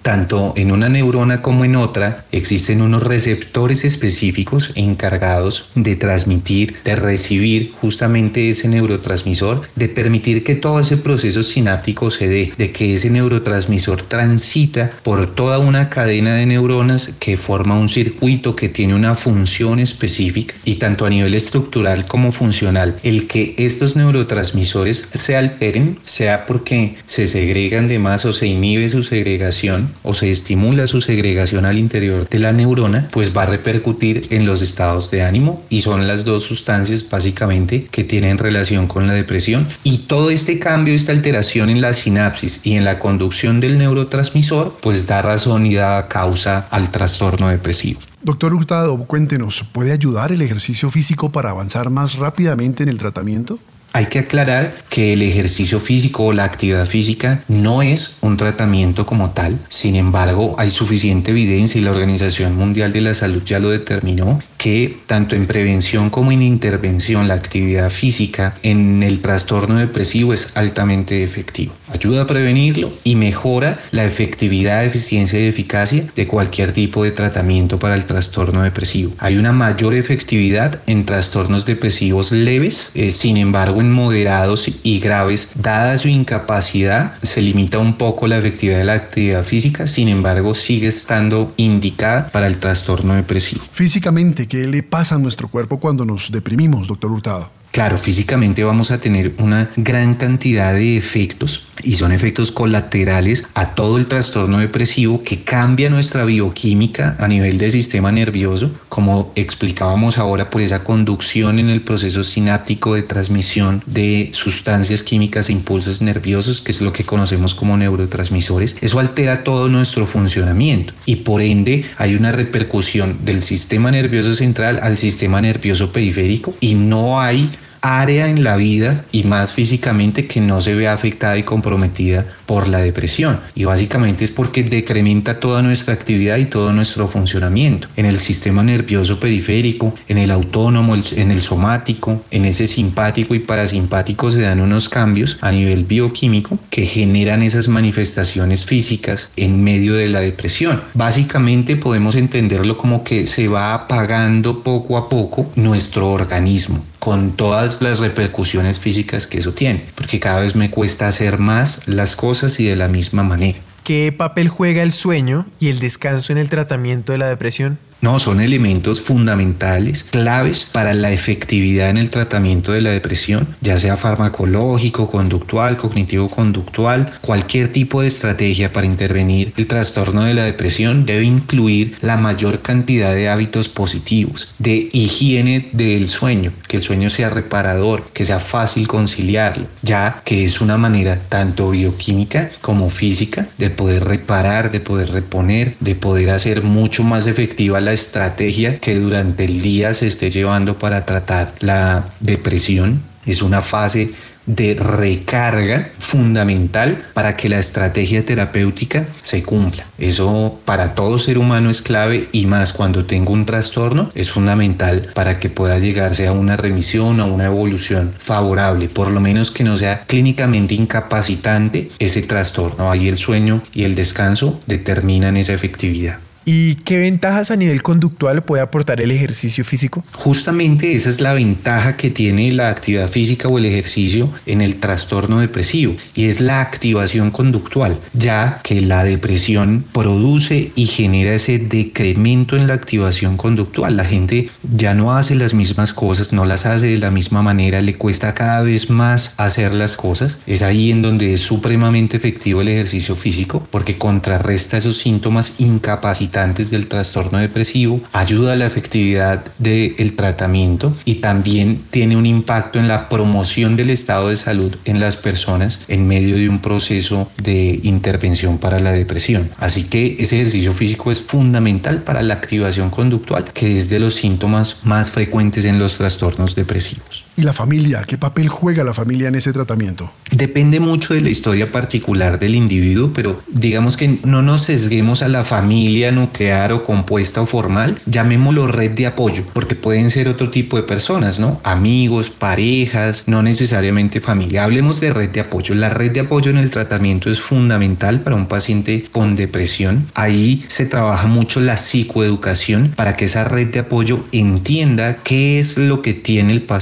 en 0.55 0.71
una 0.71 0.89
neurona 0.89 1.41
como 1.41 1.65
en 1.65 1.75
otra, 1.75 2.25
existen 2.31 2.81
unos 2.81 3.01
receptores 3.01 3.83
específicos 3.83 4.71
encargados 4.75 5.69
de 5.73 5.95
transmitir, 5.95 6.75
de 6.83 6.95
recibir 6.95 7.73
justamente 7.81 8.47
ese 8.47 8.67
neurotransmisor, 8.67 9.63
de 9.75 9.89
permitir 9.89 10.43
que 10.43 10.55
todo 10.55 10.79
ese 10.79 10.97
proceso 10.97 11.41
sináptico 11.41 12.11
se 12.11 12.27
dé, 12.27 12.53
de 12.57 12.71
que 12.71 12.93
ese 12.93 13.09
neurotransmisor 13.09 14.03
transita 14.03 14.91
por 15.03 15.33
toda 15.33 15.57
una 15.57 15.89
cadena 15.89 16.35
de 16.35 16.45
neuronas 16.45 17.11
que 17.19 17.35
forma 17.35 17.79
un 17.79 17.89
circuito 17.89 18.55
que 18.55 18.69
tiene 18.69 18.93
una 18.93 19.15
función 19.15 19.79
específica 19.79 20.53
y 20.63 20.75
tanto 20.75 21.05
a 21.05 21.09
nivel 21.09 21.33
estructural 21.33 22.05
como 22.05 22.31
funcional, 22.31 22.95
el 23.01 23.27
que 23.27 23.55
estos 23.57 23.95
neurotransmisores 23.95 25.09
se 25.13 25.35
alteren, 25.35 25.97
sea 26.03 26.45
porque 26.45 26.97
se 27.07 27.25
segregan 27.25 27.87
de 27.87 27.97
más 27.97 28.25
o 28.25 28.33
se 28.33 28.45
inhibe 28.45 28.89
su 28.89 29.01
segregación 29.01 29.93
o 30.03 30.13
se 30.19 30.29
estimula 30.29 30.87
su 30.87 31.01
segregación 31.01 31.65
al 31.65 31.77
interior 31.77 32.27
de 32.27 32.39
la 32.39 32.51
neurona, 32.51 33.07
pues 33.11 33.35
va 33.35 33.43
a 33.43 33.45
repercutir 33.47 34.27
en 34.29 34.45
los 34.45 34.61
estados 34.61 35.09
de 35.11 35.23
ánimo 35.23 35.63
y 35.69 35.81
son 35.81 36.07
las 36.07 36.25
dos 36.25 36.43
sustancias 36.43 37.07
básicamente 37.09 37.85
que 37.85 38.03
tienen 38.03 38.37
relación 38.37 38.87
con 38.87 39.07
la 39.07 39.13
depresión 39.13 39.67
y 39.83 39.99
todo 39.99 40.29
este 40.29 40.59
cambio, 40.59 40.93
esta 40.93 41.11
alteración 41.11 41.69
en 41.69 41.81
la 41.81 41.93
sinapsis 41.93 42.65
y 42.65 42.73
en 42.73 42.85
la 42.85 42.99
conducción 42.99 43.59
del 43.59 43.77
neurotransmisor, 43.77 44.77
pues 44.81 45.07
da 45.07 45.21
razón 45.21 45.65
y 45.65 45.75
da 45.75 46.07
causa 46.07 46.67
al 46.69 46.91
trastorno 46.91 47.49
depresivo. 47.49 47.99
Doctor 48.21 48.53
Hurtado, 48.53 48.97
cuéntenos, 49.05 49.63
¿puede 49.71 49.93
ayudar 49.93 50.31
el 50.31 50.41
ejercicio 50.41 50.91
físico 50.91 51.31
para 51.31 51.51
avanzar 51.51 51.89
más 51.89 52.15
rápidamente 52.15 52.83
en 52.83 52.89
el 52.89 52.97
tratamiento? 52.97 53.59
Hay 53.99 54.05
que 54.05 54.19
aclarar 54.19 54.73
que 54.87 55.11
el 55.11 55.21
ejercicio 55.21 55.81
físico 55.81 56.23
o 56.23 56.31
la 56.31 56.45
actividad 56.45 56.85
física 56.85 57.43
no 57.49 57.81
es 57.81 58.15
un 58.21 58.37
tratamiento 58.37 59.05
como 59.05 59.31
tal. 59.31 59.59
Sin 59.67 59.97
embargo, 59.97 60.55
hay 60.57 60.69
suficiente 60.71 61.31
evidencia 61.31 61.81
y 61.81 61.83
la 61.83 61.91
Organización 61.91 62.55
Mundial 62.55 62.93
de 62.93 63.01
la 63.01 63.13
Salud 63.13 63.43
ya 63.43 63.59
lo 63.59 63.71
determinó 63.71 64.39
que 64.57 64.97
tanto 65.05 65.35
en 65.35 65.47
prevención 65.47 66.09
como 66.09 66.31
en 66.31 66.41
intervención 66.41 67.27
la 67.27 67.33
actividad 67.33 67.89
física 67.89 68.55
en 68.63 69.03
el 69.03 69.19
trastorno 69.19 69.75
depresivo 69.75 70.33
es 70.33 70.55
altamente 70.55 71.21
efectivo. 71.21 71.73
Ayuda 71.89 72.21
a 72.21 72.27
prevenirlo 72.27 72.91
y 73.03 73.15
mejora 73.17 73.79
la 73.91 74.05
efectividad, 74.05 74.85
eficiencia 74.85 75.39
y 75.39 75.47
eficacia 75.47 76.05
de 76.15 76.27
cualquier 76.27 76.71
tipo 76.71 77.03
de 77.03 77.11
tratamiento 77.11 77.79
para 77.79 77.95
el 77.95 78.05
trastorno 78.05 78.61
depresivo. 78.61 79.13
Hay 79.17 79.37
una 79.37 79.51
mayor 79.51 79.93
efectividad 79.93 80.81
en 80.87 81.05
trastornos 81.05 81.65
depresivos 81.65 82.31
leves, 82.31 82.91
eh, 82.93 83.11
sin 83.11 83.37
embargo 83.37 83.81
en 83.81 83.88
moderados 83.91 84.69
y 84.83 84.99
graves, 84.99 85.51
dada 85.55 85.97
su 85.97 86.07
incapacidad, 86.07 87.13
se 87.21 87.41
limita 87.41 87.79
un 87.79 87.97
poco 87.97 88.27
la 88.27 88.37
efectividad 88.37 88.79
de 88.79 88.85
la 88.85 88.93
actividad 88.93 89.43
física, 89.43 89.87
sin 89.87 90.07
embargo 90.07 90.55
sigue 90.55 90.87
estando 90.87 91.53
indicada 91.57 92.29
para 92.31 92.47
el 92.47 92.57
trastorno 92.57 93.15
depresivo. 93.15 93.61
Físicamente, 93.71 94.47
¿qué 94.47 94.67
le 94.67 94.83
pasa 94.83 95.15
a 95.15 95.19
nuestro 95.19 95.47
cuerpo 95.47 95.79
cuando 95.79 96.05
nos 96.05 96.31
deprimimos, 96.31 96.87
doctor 96.87 97.11
Hurtado? 97.11 97.58
Claro, 97.71 97.99
físicamente 97.99 98.63
vamos 98.63 98.89
a 98.89 98.99
tener 98.99 99.33
una 99.37 99.69
gran 99.75 100.15
cantidad 100.15 100.73
de 100.73 100.97
efectos 100.97 101.67
y 101.83 101.95
son 101.95 102.11
efectos 102.11 102.51
colaterales 102.51 103.47
a 103.53 103.75
todo 103.75 103.97
el 103.97 104.07
trastorno 104.07 104.57
depresivo 104.57 105.23
que 105.23 105.43
cambia 105.43 105.89
nuestra 105.89 106.25
bioquímica 106.25 107.15
a 107.19 107.27
nivel 107.27 107.57
del 107.57 107.71
sistema 107.71 108.11
nervioso, 108.11 108.71
como 108.89 109.31
explicábamos 109.35 110.17
ahora 110.17 110.49
por 110.49 110.61
esa 110.61 110.83
conducción 110.83 111.59
en 111.59 111.69
el 111.69 111.81
proceso 111.81 112.23
sináptico 112.23 112.95
de 112.95 113.03
transmisión 113.03 113.83
de 113.85 114.31
sustancias 114.33 115.03
químicas 115.03 115.49
e 115.49 115.53
impulsos 115.53 116.01
nerviosos, 116.01 116.61
que 116.61 116.71
es 116.71 116.81
lo 116.81 116.91
que 116.91 117.03
conocemos 117.03 117.53
como 117.53 117.77
neurotransmisores. 117.77 118.77
Eso 118.81 118.99
altera 118.99 119.43
todo 119.43 119.69
nuestro 119.69 120.05
funcionamiento 120.07 120.93
y 121.05 121.17
por 121.17 121.41
ende 121.41 121.85
hay 121.97 122.15
una 122.15 122.31
repercusión 122.31 123.19
del 123.23 123.43
sistema 123.43 123.91
nervioso 123.91 124.33
central 124.33 124.79
al 124.81 124.97
sistema 124.97 125.39
nervioso 125.39 125.91
periférico 125.93 126.55
y 126.59 126.73
no 126.73 127.21
hay 127.21 127.49
área 127.81 128.29
en 128.29 128.43
la 128.43 128.55
vida 128.57 129.05
y 129.11 129.23
más 129.23 129.53
físicamente 129.53 130.27
que 130.27 130.41
no 130.41 130.61
se 130.61 130.75
ve 130.75 130.87
afectada 130.87 131.37
y 131.37 131.43
comprometida 131.43 132.25
por 132.45 132.67
la 132.67 132.79
depresión. 132.79 133.39
Y 133.55 133.65
básicamente 133.65 134.25
es 134.25 134.31
porque 134.31 134.63
decrementa 134.63 135.39
toda 135.39 135.61
nuestra 135.61 135.93
actividad 135.93 136.37
y 136.37 136.45
todo 136.45 136.73
nuestro 136.73 137.07
funcionamiento. 137.07 137.87
En 137.95 138.05
el 138.05 138.19
sistema 138.19 138.63
nervioso 138.63 139.19
periférico, 139.19 139.93
en 140.07 140.17
el 140.17 140.31
autónomo, 140.31 140.95
en 140.95 141.31
el 141.31 141.41
somático, 141.41 142.23
en 142.31 142.45
ese 142.45 142.67
simpático 142.67 143.35
y 143.35 143.39
parasimpático 143.39 144.31
se 144.31 144.41
dan 144.41 144.61
unos 144.61 144.89
cambios 144.89 145.37
a 145.41 145.51
nivel 145.51 145.85
bioquímico 145.85 146.59
que 146.69 146.85
generan 146.85 147.41
esas 147.41 147.67
manifestaciones 147.67 148.65
físicas 148.65 149.31
en 149.35 149.63
medio 149.63 149.93
de 149.93 150.07
la 150.07 150.19
depresión. 150.19 150.81
Básicamente 150.93 151.75
podemos 151.75 152.15
entenderlo 152.15 152.77
como 152.77 153.03
que 153.03 153.25
se 153.25 153.47
va 153.47 153.73
apagando 153.73 154.63
poco 154.63 154.97
a 154.97 155.09
poco 155.09 155.51
nuestro 155.55 156.09
organismo 156.09 156.83
con 157.09 157.31
todas 157.31 157.81
las 157.81 157.97
repercusiones 158.01 158.79
físicas 158.79 159.25
que 159.25 159.39
eso 159.39 159.51
tiene, 159.51 159.87
porque 159.95 160.19
cada 160.19 160.41
vez 160.41 160.55
me 160.55 160.69
cuesta 160.69 161.07
hacer 161.07 161.39
más 161.39 161.87
las 161.87 162.15
cosas 162.15 162.59
y 162.59 162.67
de 162.67 162.75
la 162.75 162.87
misma 162.87 163.23
manera. 163.23 163.57
¿Qué 163.83 164.13
papel 164.15 164.47
juega 164.47 164.83
el 164.83 164.91
sueño 164.91 165.47
y 165.59 165.69
el 165.69 165.79
descanso 165.79 166.31
en 166.33 166.37
el 166.37 166.49
tratamiento 166.49 167.11
de 167.11 167.17
la 167.17 167.27
depresión? 167.27 167.79
No, 168.01 168.17
son 168.17 168.39
elementos 168.39 169.01
fundamentales, 169.01 170.05
claves 170.05 170.63
para 170.63 170.93
la 170.93 171.11
efectividad 171.11 171.89
en 171.89 171.97
el 171.97 172.09
tratamiento 172.09 172.71
de 172.71 172.79
la 172.79 172.91
depresión, 172.91 173.55
ya 173.59 173.77
sea 173.77 173.97
farmacológico, 173.97 175.07
conductual, 175.07 175.75
cognitivo-conductual, 175.75 177.11
cualquier 177.19 177.73
tipo 177.73 178.01
de 178.01 178.07
estrategia 178.07 178.71
para 178.71 178.87
intervenir. 178.87 179.51
El 179.57 179.67
trastorno 179.67 180.23
de 180.23 180.33
la 180.33 180.45
depresión 180.45 181.05
debe 181.05 181.25
incluir 181.25 181.97
la 181.99 182.15
mayor 182.15 182.61
cantidad 182.61 183.13
de 183.13 183.27
hábitos 183.27 183.67
positivos, 183.67 184.53
de 184.59 184.89
higiene 184.93 185.67
del 185.73 186.07
sueño, 186.07 186.53
que 186.67 186.77
el 186.77 186.83
sueño 186.83 187.09
sea 187.09 187.29
reparador, 187.29 188.07
que 188.13 188.23
sea 188.23 188.39
fácil 188.39 188.87
conciliarlo, 188.87 189.67
ya 189.81 190.21
que 190.23 190.45
es 190.45 190.61
una 190.61 190.77
manera 190.77 191.19
tanto 191.27 191.71
bioquímica 191.71 192.49
como 192.61 192.89
física 192.89 193.47
de 193.57 193.69
poder 193.69 194.05
reparar, 194.05 194.71
de 194.71 194.79
poder 194.79 195.11
reponer, 195.11 195.75
de 195.81 195.95
poder 195.95 196.29
hacer 196.29 196.63
mucho 196.63 197.03
más 197.03 197.27
efectiva 197.27 197.81
la 197.81 197.88
estrategia 197.93 198.79
que 198.79 198.95
durante 198.95 199.45
el 199.45 199.61
día 199.61 199.93
se 199.93 200.07
esté 200.07 200.29
llevando 200.29 200.77
para 200.77 201.05
tratar 201.05 201.53
la 201.59 202.05
depresión. 202.19 203.01
Es 203.25 203.41
una 203.41 203.61
fase 203.61 204.09
de 204.49 204.73
recarga 204.73 205.91
fundamental 205.99 207.05
para 207.13 207.37
que 207.37 207.49
la 207.49 207.59
estrategia 207.59 208.25
terapéutica 208.25 209.05
se 209.21 209.43
cumpla. 209.43 209.85
Eso 209.99 210.59
para 210.65 210.95
todo 210.95 211.19
ser 211.19 211.37
humano 211.37 211.69
es 211.69 211.83
clave 211.83 212.27
y 212.31 212.47
más 212.47 212.73
cuando 212.73 213.05
tengo 213.05 213.31
un 213.31 213.45
trastorno 213.45 214.09
es 214.15 214.31
fundamental 214.31 215.11
para 215.13 215.39
que 215.39 215.49
pueda 215.49 215.77
llegarse 215.77 216.27
a 216.27 216.31
una 216.31 216.57
remisión 216.57 217.19
o 217.19 217.27
una 217.27 217.45
evolución 217.45 218.15
favorable, 218.17 218.89
por 218.89 219.11
lo 219.11 219.21
menos 219.21 219.51
que 219.51 219.63
no 219.63 219.77
sea 219.77 220.05
clínicamente 220.07 220.73
incapacitante 220.73 221.91
ese 221.99 222.23
trastorno. 222.23 222.89
Ahí 222.89 223.07
el 223.07 223.19
sueño 223.19 223.61
y 223.71 223.83
el 223.83 223.93
descanso 223.93 224.59
determinan 224.65 225.37
esa 225.37 225.53
efectividad. 225.53 226.19
¿Y 226.51 226.73
qué 226.73 226.97
ventajas 226.97 227.51
a 227.51 227.55
nivel 227.55 227.83
conductual 227.83 228.41
puede 228.41 228.63
aportar 228.63 229.01
el 229.01 229.11
ejercicio 229.11 229.63
físico? 229.63 230.03
Justamente 230.13 230.95
esa 230.95 231.11
es 231.11 231.21
la 231.21 231.33
ventaja 231.33 231.95
que 231.95 232.09
tiene 232.09 232.51
la 232.51 232.69
actividad 232.69 233.07
física 233.07 233.47
o 233.47 233.59
el 233.59 233.65
ejercicio 233.65 234.33
en 234.47 234.61
el 234.61 234.77
trastorno 234.77 235.41
depresivo 235.41 235.95
y 236.15 236.25
es 236.25 236.41
la 236.41 236.61
activación 236.61 237.29
conductual, 237.29 237.99
ya 238.13 238.61
que 238.63 238.81
la 238.81 239.03
depresión 239.03 239.85
produce 239.93 240.71
y 240.73 240.87
genera 240.87 241.35
ese 241.35 241.59
decremento 241.59 242.57
en 242.57 242.65
la 242.65 242.73
activación 242.73 243.37
conductual. 243.37 243.95
La 243.95 244.05
gente 244.05 244.49
ya 244.73 244.95
no 244.95 245.15
hace 245.15 245.35
las 245.35 245.53
mismas 245.53 245.93
cosas, 245.93 246.33
no 246.33 246.45
las 246.45 246.65
hace 246.65 246.87
de 246.87 246.97
la 246.97 247.11
misma 247.11 247.43
manera, 247.43 247.79
le 247.79 247.93
cuesta 247.93 248.33
cada 248.33 248.63
vez 248.63 248.89
más 248.89 249.35
hacer 249.37 249.75
las 249.75 249.95
cosas. 249.95 250.39
Es 250.47 250.63
ahí 250.63 250.89
en 250.89 251.03
donde 251.03 251.33
es 251.33 251.41
supremamente 251.41 252.17
efectivo 252.17 252.61
el 252.61 252.69
ejercicio 252.69 253.15
físico 253.15 253.67
porque 253.69 253.99
contrarresta 253.99 254.77
esos 254.77 254.97
síntomas 254.97 255.53
incapacitantes 255.59 256.38
del 256.39 256.87
trastorno 256.87 257.37
depresivo, 257.37 257.99
ayuda 258.13 258.53
a 258.53 258.55
la 258.55 258.65
efectividad 258.65 259.43
del 259.57 260.15
tratamiento 260.15 260.95
y 261.03 261.15
también 261.15 261.83
tiene 261.89 262.15
un 262.15 262.25
impacto 262.25 262.79
en 262.79 262.87
la 262.87 263.09
promoción 263.09 263.75
del 263.75 263.89
estado 263.89 264.29
de 264.29 264.37
salud 264.37 264.73
en 264.85 265.01
las 265.01 265.17
personas 265.17 265.81
en 265.89 266.07
medio 266.07 266.37
de 266.37 266.47
un 266.47 266.59
proceso 266.59 267.29
de 267.43 267.81
intervención 267.83 268.57
para 268.57 268.79
la 268.79 268.93
depresión. 268.93 269.51
Así 269.57 269.83
que 269.83 270.15
ese 270.17 270.37
ejercicio 270.37 270.71
físico 270.71 271.11
es 271.11 271.21
fundamental 271.21 272.03
para 272.03 272.21
la 272.21 272.35
activación 272.35 272.89
conductual, 272.89 273.43
que 273.53 273.77
es 273.77 273.89
de 273.89 273.99
los 273.99 274.15
síntomas 274.15 274.77
más 274.83 275.11
frecuentes 275.11 275.65
en 275.65 275.77
los 275.77 275.97
trastornos 275.97 276.55
depresivos. 276.55 277.25
¿Y 277.35 277.43
la 277.43 277.53
familia? 277.53 278.03
¿Qué 278.05 278.17
papel 278.17 278.49
juega 278.49 278.83
la 278.83 278.93
familia 278.93 279.29
en 279.29 279.35
ese 279.35 279.53
tratamiento? 279.53 280.11
Depende 280.31 280.79
mucho 280.79 281.13
de 281.13 281.21
la 281.21 281.29
historia 281.29 281.71
particular 281.71 282.37
del 282.37 282.53
individuo, 282.53 283.11
pero 283.13 283.39
digamos 283.47 283.95
que 283.95 284.19
no 284.25 284.41
nos 284.41 284.63
sesguemos 284.63 285.21
a 285.21 285.29
la 285.29 285.43
familia 285.43 286.11
nuclear 286.11 286.28
o 286.71 286.83
compuesta 286.83 287.41
o 287.41 287.45
formal, 287.45 287.97
llamémoslo 288.05 288.67
red 288.67 288.91
de 288.91 289.07
apoyo, 289.07 289.43
porque 289.53 289.75
pueden 289.75 290.09
ser 290.09 290.27
otro 290.27 290.49
tipo 290.49 290.77
de 290.77 290.83
personas, 290.83 291.39
¿no? 291.39 291.59
Amigos, 291.63 292.29
parejas, 292.29 293.23
no 293.27 293.43
necesariamente 293.43 294.21
familia. 294.21 294.63
Hablemos 294.63 294.99
de 294.99 295.13
red 295.13 295.29
de 295.29 295.41
apoyo. 295.41 295.75
La 295.75 295.89
red 295.89 296.11
de 296.11 296.21
apoyo 296.21 296.49
en 296.51 296.57
el 296.57 296.71
tratamiento 296.71 297.29
es 297.29 297.39
fundamental 297.39 298.21
para 298.21 298.35
un 298.35 298.47
paciente 298.47 299.05
con 299.11 299.35
depresión. 299.35 300.05
Ahí 300.13 300.63
se 300.67 300.85
trabaja 300.85 301.27
mucho 301.27 301.59
la 301.59 301.77
psicoeducación 301.77 302.93
para 302.95 303.15
que 303.15 303.25
esa 303.25 303.43
red 303.43 303.67
de 303.67 303.79
apoyo 303.79 304.25
entienda 304.31 305.17
qué 305.23 305.59
es 305.59 305.77
lo 305.77 306.01
que 306.01 306.13
tiene 306.13 306.53
el 306.53 306.61
paciente 306.61 306.79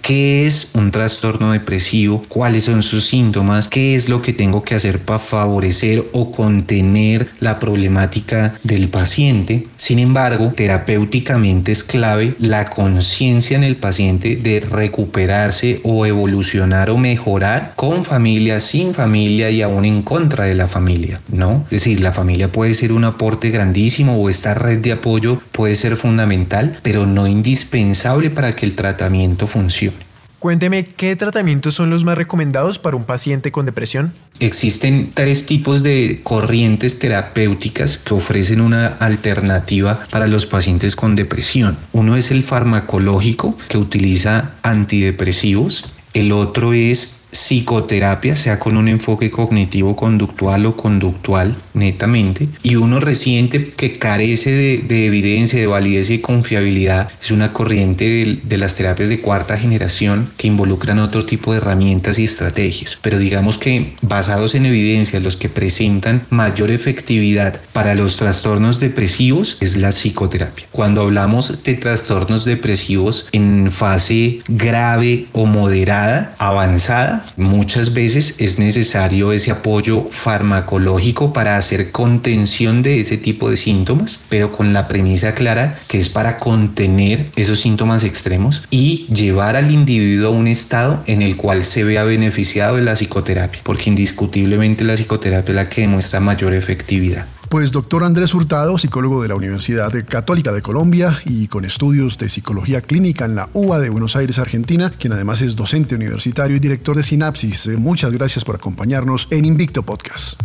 qué 0.00 0.46
es 0.46 0.70
un 0.74 0.90
trastorno 0.90 1.52
depresivo, 1.52 2.24
cuáles 2.28 2.64
son 2.64 2.82
sus 2.82 3.06
síntomas, 3.06 3.68
qué 3.68 3.94
es 3.94 4.08
lo 4.08 4.22
que 4.22 4.32
tengo 4.32 4.62
que 4.62 4.74
hacer 4.74 5.00
para 5.00 5.18
favorecer 5.18 6.08
o 6.12 6.32
contener 6.32 7.28
la 7.40 7.58
problemática 7.58 8.54
del 8.72 8.88
paciente. 8.88 9.66
Sin 9.76 9.98
embargo, 9.98 10.52
terapéuticamente 10.56 11.72
es 11.72 11.84
clave 11.84 12.34
la 12.38 12.68
conciencia 12.70 13.56
en 13.56 13.64
el 13.64 13.76
paciente 13.76 14.36
de 14.36 14.60
recuperarse 14.60 15.80
o 15.84 16.06
evolucionar 16.06 16.90
o 16.90 16.98
mejorar 16.98 17.74
con 17.76 18.04
familia, 18.04 18.60
sin 18.60 18.94
familia 18.94 19.50
y 19.50 19.62
aún 19.62 19.84
en 19.84 20.02
contra 20.02 20.44
de 20.44 20.54
la 20.54 20.68
familia, 20.68 21.20
¿no? 21.28 21.64
Es 21.64 21.82
decir, 21.82 22.00
la 22.00 22.12
familia 22.12 22.50
puede 22.50 22.74
ser 22.74 22.92
un 22.92 23.04
aporte 23.04 23.50
grandísimo 23.50 24.16
o 24.16 24.28
esta 24.28 24.54
red 24.54 24.78
de 24.78 24.92
apoyo 24.92 25.40
puede 25.52 25.74
ser 25.74 25.96
fundamental, 25.96 26.78
pero 26.82 27.06
no 27.06 27.26
indispensable 27.26 28.30
para 28.30 28.54
que 28.54 28.66
el 28.66 28.74
tratamiento 28.74 29.46
funcione. 29.46 30.11
Cuénteme, 30.42 30.82
¿qué 30.84 31.14
tratamientos 31.14 31.74
son 31.74 31.88
los 31.88 32.02
más 32.02 32.18
recomendados 32.18 32.80
para 32.80 32.96
un 32.96 33.04
paciente 33.04 33.52
con 33.52 33.64
depresión? 33.64 34.12
Existen 34.40 35.12
tres 35.14 35.46
tipos 35.46 35.84
de 35.84 36.18
corrientes 36.24 36.98
terapéuticas 36.98 37.96
que 37.96 38.12
ofrecen 38.12 38.60
una 38.60 38.88
alternativa 38.88 40.04
para 40.10 40.26
los 40.26 40.46
pacientes 40.46 40.96
con 40.96 41.14
depresión. 41.14 41.78
Uno 41.92 42.16
es 42.16 42.32
el 42.32 42.42
farmacológico, 42.42 43.56
que 43.68 43.78
utiliza 43.78 44.50
antidepresivos. 44.64 45.84
El 46.12 46.32
otro 46.32 46.72
es 46.72 47.21
psicoterapia, 47.32 48.36
sea 48.36 48.58
con 48.58 48.76
un 48.76 48.88
enfoque 48.88 49.30
cognitivo 49.30 49.96
conductual 49.96 50.66
o 50.66 50.76
conductual 50.76 51.56
netamente, 51.74 52.48
y 52.62 52.76
uno 52.76 53.00
reciente 53.00 53.70
que 53.70 53.94
carece 53.94 54.52
de, 54.52 55.06
evidencia, 55.06 55.58
de 55.58 55.66
validez 55.66 56.10
y 56.10 56.18
confiabilidad, 56.18 57.08
es 57.20 57.30
una 57.30 57.52
corriente 57.52 58.04
de, 58.04 58.40
de, 58.42 58.56
las 58.58 58.76
terapias 58.76 59.08
de 59.08 59.20
cuarta 59.20 59.56
generación 59.56 60.30
que 60.36 60.46
involucran 60.46 60.98
otro 60.98 61.24
tipo 61.24 61.52
de 61.52 61.58
herramientas 61.58 62.18
y 62.18 62.24
estrategias. 62.24 62.98
Pero 63.00 63.18
digamos 63.18 63.56
que 63.56 63.94
basados 64.02 64.54
en 64.54 64.66
evidencia, 64.66 65.18
los 65.18 65.36
que 65.36 65.48
presentan 65.48 66.26
mayor 66.28 66.70
efectividad 66.70 67.60
para 67.72 67.94
los 67.94 68.18
trastornos 68.18 68.78
depresivos 68.78 69.56
es 69.60 69.76
la 69.76 69.90
psicoterapia. 69.90 70.66
Cuando 70.70 71.00
hablamos 71.00 71.62
de 71.64 71.74
trastornos 71.74 72.44
depresivos 72.44 73.28
en 73.32 73.70
fase 73.70 74.40
grave 74.48 75.26
o 75.32 75.46
moderada, 75.46 76.34
avanzada, 76.38 77.21
muchas 77.36 77.94
veces 77.94 78.36
es 78.38 78.58
necesario 78.58 79.32
ese 79.32 79.50
apoyo 79.50 80.04
farmacológico 80.04 81.32
para 81.32 81.56
hacer 81.56 81.90
contención 81.90 82.82
de 82.82 83.00
ese 83.00 83.16
tipo 83.16 83.50
de 83.50 83.56
síntomas, 83.56 84.20
pero 84.28 84.52
con 84.52 84.72
la 84.72 84.88
premisa 84.88 85.34
clara 85.34 85.78
que 85.88 85.98
es 85.98 86.08
para 86.08 86.38
contener 86.38 87.26
esos 87.36 87.60
síntomas 87.60 88.04
extremos 88.04 88.62
y 88.70 89.06
llevar 89.12 89.56
al 89.56 89.70
individuo 89.70 90.28
a 90.28 90.30
un 90.30 90.46
estado 90.46 91.02
en 91.06 91.22
el 91.22 91.36
cual 91.36 91.64
se 91.64 91.84
vea 91.84 92.04
beneficiado 92.04 92.76
de 92.76 92.82
la 92.82 92.94
psicoterapia, 92.94 93.60
porque 93.64 93.90
indiscutiblemente 93.90 94.84
la 94.84 94.94
psicoterapia 94.94 95.52
es 95.52 95.56
la 95.56 95.68
que 95.68 95.82
demuestra 95.82 96.20
mayor 96.20 96.54
efectividad. 96.54 97.26
Pues 97.52 97.70
doctor 97.70 98.02
Andrés 98.02 98.32
Hurtado, 98.32 98.78
psicólogo 98.78 99.20
de 99.20 99.28
la 99.28 99.34
Universidad 99.34 99.92
Católica 100.08 100.52
de 100.52 100.62
Colombia 100.62 101.20
y 101.26 101.48
con 101.48 101.66
estudios 101.66 102.16
de 102.16 102.30
psicología 102.30 102.80
clínica 102.80 103.26
en 103.26 103.34
la 103.34 103.50
UA 103.52 103.78
de 103.80 103.90
Buenos 103.90 104.16
Aires, 104.16 104.38
Argentina, 104.38 104.90
quien 104.98 105.12
además 105.12 105.42
es 105.42 105.54
docente 105.54 105.94
universitario 105.94 106.56
y 106.56 106.60
director 106.60 106.96
de 106.96 107.02
Sinapsis. 107.02 107.66
Eh, 107.66 107.76
muchas 107.76 108.10
gracias 108.10 108.46
por 108.46 108.54
acompañarnos 108.54 109.28
en 109.30 109.44
Invicto 109.44 109.82
Podcast. 109.82 110.40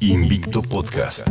Invicto 0.00 0.60
Podcast. 0.62 1.28